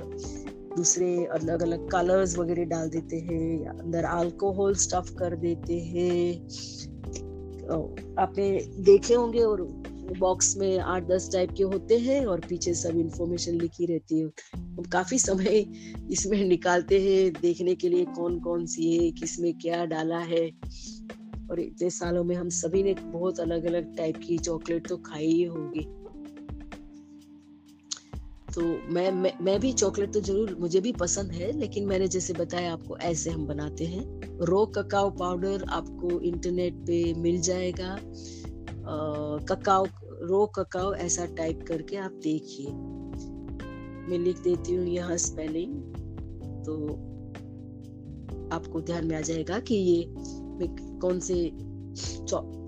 दूसरे 0.77 1.25
अलग 1.25 1.61
अलग 1.61 1.89
कलर्स 1.89 2.37
वगैरह 2.37 2.65
डाल 2.65 2.89
देते 2.89 3.15
हैं 3.15 3.63
या 3.63 3.71
अंदर 3.71 4.03
अल्कोहल 4.03 4.75
स्टफ़ 4.75 5.13
कर 5.13 5.35
देते 5.35 5.79
हैं। 5.79 6.35
आपने 8.19 8.49
देखे 8.79 9.13
होंगे 9.13 9.39
और 9.39 9.61
बॉक्स 10.19 10.55
में 10.57 10.79
आठ 10.79 11.03
दस 11.03 11.29
टाइप 11.33 11.53
के 11.57 11.63
होते 11.63 11.97
हैं 11.97 12.25
और 12.25 12.39
पीछे 12.39 12.73
सब 12.73 12.97
इंफॉर्मेशन 12.97 13.53
लिखी 13.53 13.85
रहती 13.85 14.19
है। 14.19 14.25
हम 14.55 14.83
काफ़ी 14.83 15.19
समय 15.19 15.65
इसमें 16.11 16.43
निकालते 16.45 16.99
हैं, 17.01 17.31
देखने 17.33 17.75
के 17.75 17.89
लिए 17.89 18.05
कौन 18.05 18.39
कौन 18.39 18.65
सी 18.65 18.97
है, 18.97 19.11
किसमें 19.11 19.53
क्या 19.53 19.85
डाला 19.85 20.19
है। 20.19 20.49
और 21.51 21.59
इतने 21.59 21.89
सालों 21.89 22.23
में 22.23 22.35
हम 22.35 22.49
सभी 22.51 22.83
ने 22.83 22.93
बहुत 22.93 23.39
अलग 23.39 23.65
अलग 23.65 23.95
टाइप 23.97 24.17
की 24.17 24.37
चॉकलेट 24.37 24.87
तो 24.87 24.97
खाई 24.97 25.25
ही 25.25 25.43
होगी। 25.43 25.87
तो 28.55 28.61
मैं 28.93 29.11
मैं, 29.11 29.31
मैं 29.41 29.59
भी 29.59 29.71
चॉकलेट 29.73 30.13
तो 30.13 30.19
ज़रूर 30.21 30.55
मुझे 30.59 30.79
भी 30.81 30.91
पसंद 30.91 31.31
है 31.31 31.51
लेकिन 31.51 31.85
मैंने 31.87 32.07
जैसे 32.07 32.33
बताया 32.33 32.73
आपको 32.73 32.97
ऐसे 32.97 33.29
हम 33.29 33.45
बनाते 33.47 33.85
हैं। 33.85 34.03
रो 34.41 34.65
ककाओ 34.65 35.09
पाउडर 35.09 35.63
आपको 35.69 36.19
इंटरनेट 36.21 36.73
पे 36.87 37.13
मिल 37.13 37.41
जाएगा। 37.41 37.97
ककाओ 39.49 39.85
रो 40.21 40.45
ककाओ 40.55 40.93
ऐसा 40.95 41.25
टाइप 41.37 41.65
करके 41.67 41.95
आप 41.97 42.11
देखिए। 42.23 42.71
मैं 44.09 44.17
लिख 44.19 44.39
देती 44.39 44.75
हूँ 44.75 44.85
यहाँ 44.87 45.17
स्पेलिंग 45.17 45.73
तो 46.65 46.75
आपको 48.55 48.81
ध्यान 48.81 49.07
में 49.07 49.15
आ 49.15 49.21
जाएगा 49.21 49.59
कि 49.59 49.75
ये 49.75 50.03
कौन 51.05 51.19
से 51.19 51.51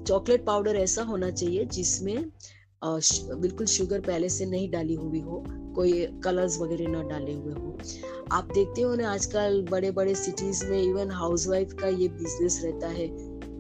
चॉकलेट 0.08 0.46
पाउडर 0.46 0.76
ऐसा 0.76 1.04
होना 1.04 1.30
चाहिए 1.30 1.66
जिसमें 1.66 2.32
बिल्कुल 2.84 3.66
शुगर 3.66 4.00
पहले 4.00 4.30
से 4.30 4.46
नहीं 4.46 4.70
डाली 4.72 4.94
हुई 4.94 5.20
हो, 5.20 5.44
कोई 5.76 6.06
कलर्स 6.24 6.60
वगैरह 6.60 6.88
ना 6.88 7.02
डाले 7.04 7.34
हुए 7.34 7.54
हो। 7.54 7.78
आप 8.32 8.52
देखते 8.54 8.82
हो 8.82 8.96
ना 8.96 9.12
आजकल 9.12 9.66
बड़े 9.72 9.92
बड़े 9.92 10.16
सिटीज़ 10.16 10.66
में 10.66 10.82
इवन 10.84 11.12
हाउसवाइफ 11.12 11.74
का 11.74 11.88
ये 11.88 12.08
बिज़नेस 12.08 12.62
रहता 12.64 12.88
है 12.88 13.08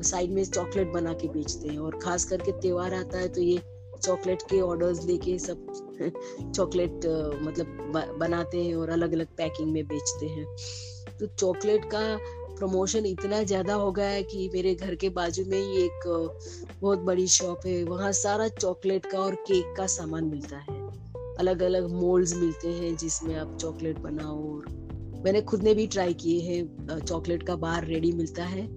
साइड 0.01 0.31
में 0.31 0.43
चॉकलेट 0.43 0.87
बना 0.87 1.13
के 1.13 1.27
बेचते 1.27 1.67
हैं 1.67 1.79
और 1.79 1.99
खास 2.03 2.25
करके 2.25 2.51
त्योहार 2.51 2.93
आता 2.93 3.17
है 3.17 3.29
तो 3.29 3.41
ये 3.41 3.61
चॉकलेट 4.03 4.41
के 4.41 4.61
ऑर्डर्स 4.61 5.05
लेके 5.05 5.39
सब 5.39 5.65
चॉकलेट 6.55 6.91
मतलब 7.41 8.17
बनाते 8.19 8.63
हैं 8.63 8.75
और 8.75 8.89
अलग 8.89 9.13
अलग 9.13 9.27
पैकिंग 9.27 9.71
में 9.71 9.87
बेचते 9.87 10.25
हैं। 10.25 10.45
तो 11.19 11.25
चॉकलेट 11.25 11.85
का 11.85 12.19
प्रमोशन 12.59 13.05
इतना 13.05 13.41
ज़्यादा 13.43 13.73
हो 13.73 13.91
गया 13.91 14.07
है 14.07 14.23
कि 14.23 14.49
मेरे 14.53 14.73
घर 14.75 14.95
के 14.95 15.09
बाजू 15.11 15.43
में 15.45 15.57
ही 15.57 15.83
एक 15.83 16.07
बहुत 16.81 16.99
बड़ी 17.01 17.27
शॉप 17.27 17.65
है। 17.65 17.83
वहाँ 17.83 18.11
सारा 18.13 18.47
चॉकलेट 18.49 19.05
का 19.05 19.19
और 19.19 19.35
केक 19.47 19.73
का 19.77 19.87
सामान 19.87 20.25
मिलता 20.25 20.57
है। 20.59 20.75
अलग 21.39 21.61
अलग 21.61 21.89
मोल्ड्स 21.91 22.35
मिलते 22.35 22.67
हैं 22.69 22.95
जिसमें 22.97 23.35
आप 23.35 23.57
चॉकलेट 23.61 23.99
बनाओ 23.99 24.37
और 24.47 24.65
मैंने 25.25 25.41
खुद 25.41 25.63
ने 25.63 25.73
भी 25.73 25.87
ट्राई 25.87 26.13
किए 26.13 26.39
हैं 26.41 26.99
चॉकलेट 26.99 27.43
का 27.43 27.55
बार 27.57 27.85
रेडी 27.85 28.11
मिलता 28.11 28.43
है। 28.45 28.67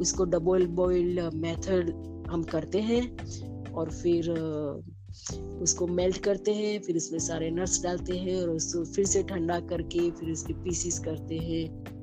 उसको 0.00 0.24
डबल 0.26 0.66
बॉइल्ड 0.76 1.34
मेथड 1.34 1.90
हम 2.30 2.42
करते 2.44 2.80
हैं 2.82 3.72
और 3.72 3.90
फिर 3.92 4.30
उसको 5.62 5.86
मेल्ट 5.86 6.16
करते 6.18 6.54
हैं, 6.54 6.80
फिर 6.82 6.96
उसमें 6.96 7.18
सारे 7.18 7.50
नट्स 7.50 7.82
डालते 7.82 8.16
हैं 8.16 8.40
और 8.42 8.48
उसको 8.50 8.84
फिर 8.84 9.04
से 9.06 9.22
ठंडा 9.22 9.58
करके 9.68 10.10
फिर 10.10 10.30
उसके 10.32 10.54
पीसीस 10.54 10.98
करते 10.98 11.38
हैं। 11.38 11.95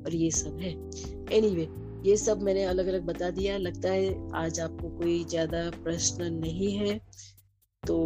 और 0.00 0.14
ये 0.14 0.30
सब 0.30 0.58
है। 0.58 0.70
एनी 0.70 1.40
anyway, 1.40 1.68
ये 2.06 2.16
सब 2.16 2.42
मैंने 2.42 2.64
अलग 2.64 2.86
अलग 2.86 3.06
बता 3.06 3.30
दिया। 3.30 3.56
लगता 3.58 3.90
है 3.90 4.30
आज 4.34 4.60
आपको 4.60 4.88
कोई 4.98 5.24
ज़्यादा 5.24 5.70
प्रश्न 5.84 6.32
नहीं 6.34 6.72
है 6.72 6.98
तो 7.82 7.96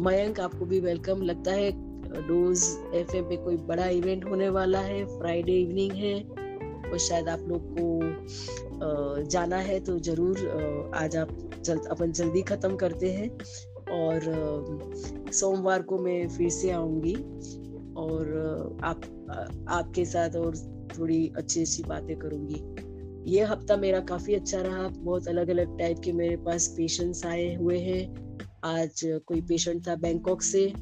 मयंक 0.00 0.40
आपको 0.40 0.66
भी 0.66 0.80
वेलकम 0.80 1.22
लगता 1.22 1.52
है 1.52 1.70
डोज 2.28 2.62
एफ़ 2.94 3.16
में 3.28 3.38
कोई 3.44 3.56
बड़ा 3.66 3.86
इवेंट 3.88 4.24
होने 4.24 4.48
वाला 4.48 4.80
है 4.80 5.04
फ्राइडे 5.18 5.52
इवनिंग 5.52 5.92
है 5.92 6.14
और 6.90 6.98
शायद 6.98 7.28
आप 7.28 7.40
लोग 7.48 7.74
को 7.78 9.22
जाना 9.30 9.56
है 9.56 9.78
तो 9.80 9.98
ज़रूर 9.98 10.90
आज 10.94 11.16
आप 11.16 11.36
जल्द 11.64 11.86
अपन 11.90 12.12
जल्दी 12.12 12.42
खत्म 12.42 12.76
करते 12.76 13.12
हैं। 13.12 13.30
और 13.90 14.20
सोमवार 15.32 15.82
को 15.82 15.98
मैं 15.98 16.28
फिर 16.28 16.50
से 16.50 16.70
आऊँगी 16.70 17.14
और 18.00 18.78
आप 18.84 19.00
आपके 19.68 20.04
साथ 20.04 20.36
और 20.36 20.54
थोड़ी 20.98 21.32
अच्छी 21.36 21.60
अच्छी 21.60 21.82
बातें 21.82 22.16
करूँगी। 22.16 22.90
ये 23.32 23.44
हफ़्ता 23.44 23.76
मेरा 23.76 24.00
काफ़ी 24.00 24.34
अच्छा 24.34 24.62
रहा। 24.62 24.88
बहुत 24.88 25.28
अलग 25.28 25.48
अलग 25.48 25.78
टाइप 25.78 25.98
के 25.98 26.12
मेरे 26.12 26.36
पास 26.36 26.74
पेशेंट्स 26.76 27.26
आए 27.26 27.54
हुए 27.54 27.78
हैं। 27.78 28.30
आज 28.64 29.00
कोई 29.26 29.40
पेशेंट 29.40 29.88
था 29.88 29.94
बैंकॉक 29.94 30.42
से, 30.42 30.72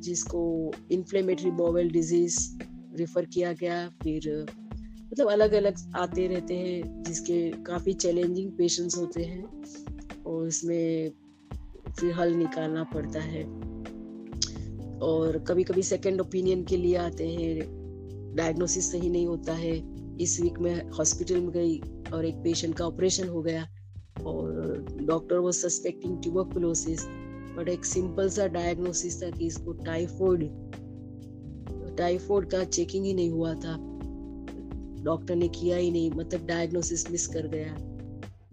जिसको 0.00 0.72
इन्फ्लेमेटरी 0.92 1.50
बोवेल 1.50 1.90
डिज़ीज़ 1.90 2.58
रेफर 2.94 3.24
किया 3.24 3.52
गया। 3.52 3.88
फिर 3.88 4.46
मतलब 5.12 5.28
अलग 5.28 5.52
अलग 5.52 5.74
आते 5.96 6.26
रहते 6.26 6.54
हैं, 6.54 7.02
जिसके 7.02 7.50
काफ़ी 7.50 7.92
चैलेंजिंग 7.92 8.52
पेशेंट्स 8.52 8.98
होते 8.98 9.22
हैं। 9.24 9.62
और 10.26 10.48
इसमें 10.48 11.12
फिर 11.98 12.12
हल 12.12 12.34
निकालना 12.34 12.84
पड़ता 12.84 13.20
है। 13.20 13.44
और 14.98 15.44
कभी 15.48 15.64
कभी 15.64 15.82
सेकंड 15.82 16.20
ओपिनियन 16.20 16.64
के 16.64 16.76
लिए 16.76 16.96
आते 16.96 17.28
हैं। 17.28 17.77
डायग्नोसिस 18.38 18.90
सही 18.92 19.10
नहीं 19.10 19.26
होता 19.26 19.52
है। 19.52 19.76
इस 20.20 20.40
वीक 20.40 20.58
में 20.58 20.90
हॉस्पिटल 20.90 21.40
में 21.40 21.50
गई 21.50 21.78
और 22.14 22.24
एक 22.24 22.34
पेशेंट 22.34 22.74
का 22.74 22.86
ऑपरेशन 22.86 23.28
हो 23.28 23.42
गया 23.42 23.66
और 24.26 24.86
डॉक्टर 25.02 25.38
वो 25.38 25.52
सस्पेक्टिंग 25.52 26.22
ट्यूबरकुलोसिस 26.22 27.04
बट 27.56 27.68
एक 27.68 27.84
सिंपल 27.84 28.28
सा 28.28 28.46
डायग्नोसिस 28.46 29.22
था 29.22 29.30
कि 29.30 29.46
इसको 29.46 29.72
टाइफॉइड 29.72 30.50
टाइफॉइड 31.96 32.50
का 32.50 32.64
चेकिंग 32.64 33.04
ही 33.04 33.14
नहीं 33.14 33.30
हुआ 33.30 33.54
था। 33.54 33.76
डॉक्टर 35.04 35.36
ने 35.36 35.48
किया 35.48 35.76
ही 35.76 35.90
नहीं 35.90 36.10
मतलब 36.10 36.46
डायग्नोसिस 36.46 37.10
मिस 37.10 37.26
कर 37.26 37.46
गया। 37.46 37.76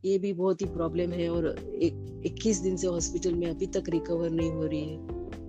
ये 0.05 0.17
भी 0.19 0.33
बहुत 0.33 0.61
ही 0.61 0.65
प्रॉब्लम 0.65 1.11
है 1.11 1.29
और 1.29 1.47
एक, 1.47 2.21
इक्कीस 2.25 2.57
दिन 2.57 2.77
से 2.77 2.87
हॉस्पिटल 2.87 3.33
में 3.33 3.47
अभी 3.47 3.67
तक 3.67 3.83
रिकवर 3.89 4.29
नहीं 4.29 4.51
हो 4.51 4.65
रही 4.65 4.81
है, 4.81 4.97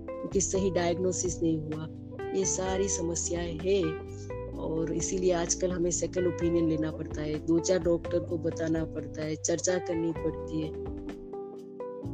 क्योंकि 0.07 0.41
सही 0.41 0.71
डायग्नोसिस 0.71 1.41
नहीं 1.43 1.57
हुआ। 1.61 1.87
ये 2.35 2.45
सारी 2.45 2.87
समस्याएँ 2.89 3.57
है। 3.57 4.06
और 4.67 4.93
इसीलिए 4.93 5.31
आजकल 5.33 5.71
हमें 5.71 5.89
सेकंड 5.91 6.27
ओपिनियन 6.27 6.69
लेना 6.69 6.91
पड़ता 6.91 7.21
है। 7.21 7.33
दो 7.47 7.59
चार 7.59 7.79
डॉक्टर 7.79 8.19
को 8.19 8.37
बताना 8.37 8.83
पड़ता 8.85 9.21
है, 9.21 9.35
चर्चा 9.35 9.77
करनी 9.79 10.11
पड़ती 10.17 10.61
है 10.61 10.71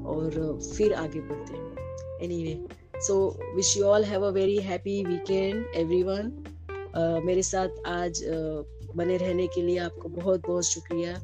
और 0.05 0.59
फिर 0.75 0.93
आगे 0.95 1.19
बढ़ते 1.21 1.53
हैं। 1.53 2.19
Anyway 2.21 3.01
so 3.01 3.15
wish 3.55 3.77
you 3.77 3.83
all 3.83 4.03
have 4.03 4.25
a 4.25 4.31
very 4.31 4.57
happy 4.61 5.03
weekend 5.05 5.65
everyone 5.75 6.31
मेरे 7.25 7.43
साथ 7.43 7.87
आज 7.87 8.23
बने 8.95 9.17
रहने 9.17 9.47
के 9.47 9.61
लिए 9.61 9.77
आपको 9.79 10.09
बहुत 10.09 10.47
बहुत 10.47 10.65
शुक्रिया। 10.65 11.17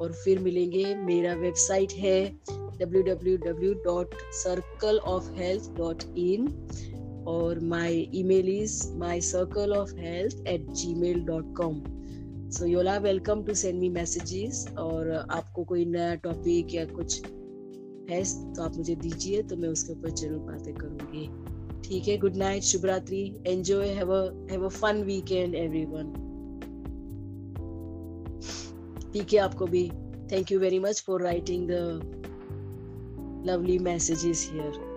और 0.00 0.12
फिर 0.12 0.38
मिलेंगे। 0.38 0.94
मेरा 0.94 1.32
वेबसाइट 1.34 1.92
है 1.92 2.16
W 2.78 3.02
W 3.02 3.36
W 3.36 3.72
dot 3.84 4.14
circle 4.34 4.98
of 4.98 5.30
health 5.32 5.70
at 10.48 10.70
Gmail 10.94 11.20
dot 11.24 11.56
com 11.56 11.82
so 12.50 12.66
you're 12.66 12.96
welcome 12.96 13.42
to 13.42 13.54
send 13.54 13.80
me 13.80 13.88
messages 13.88 14.66
और 14.78 15.10
आपको 15.10 15.64
कोई 15.64 15.84
नया 15.84 16.14
टॉपिक 16.14 16.74
या 16.74 16.84
कुछ 16.84 17.22
है 18.10 18.52
तो 18.54 18.62
आप 18.62 18.76
मुझे 18.76 18.94
दीजिए 18.94 19.42
तो 19.42 19.56
मैं 19.56 19.68
उसके 19.68 19.92
ऊपर 19.92 20.10
ज़रूर 20.10 20.38
बातें 20.38 20.74
करूँगी। 20.74 21.26
ठीक 21.88 22.08
है 22.08 22.18
गुड 22.18 22.36
नाइट 22.36 22.62
शुभ 22.62 22.84
रात्रि 22.84 23.42
enjoy 23.46 23.88
have 23.88 24.64
a 24.64 24.68
fun 24.68 25.02
weekend 25.02 25.54
everyone 25.54 26.12
पीके 29.12 29.38
आपको 29.38 29.66
भी। 29.66 29.88
Thank 30.32 30.52
you 30.52 30.58
very 30.58 30.78
much 30.78 31.02
for 31.06 31.22
writing 31.22 31.68
the 31.70 32.18
lovely 33.46 33.78
messages 33.78 34.44
here. 34.44 34.91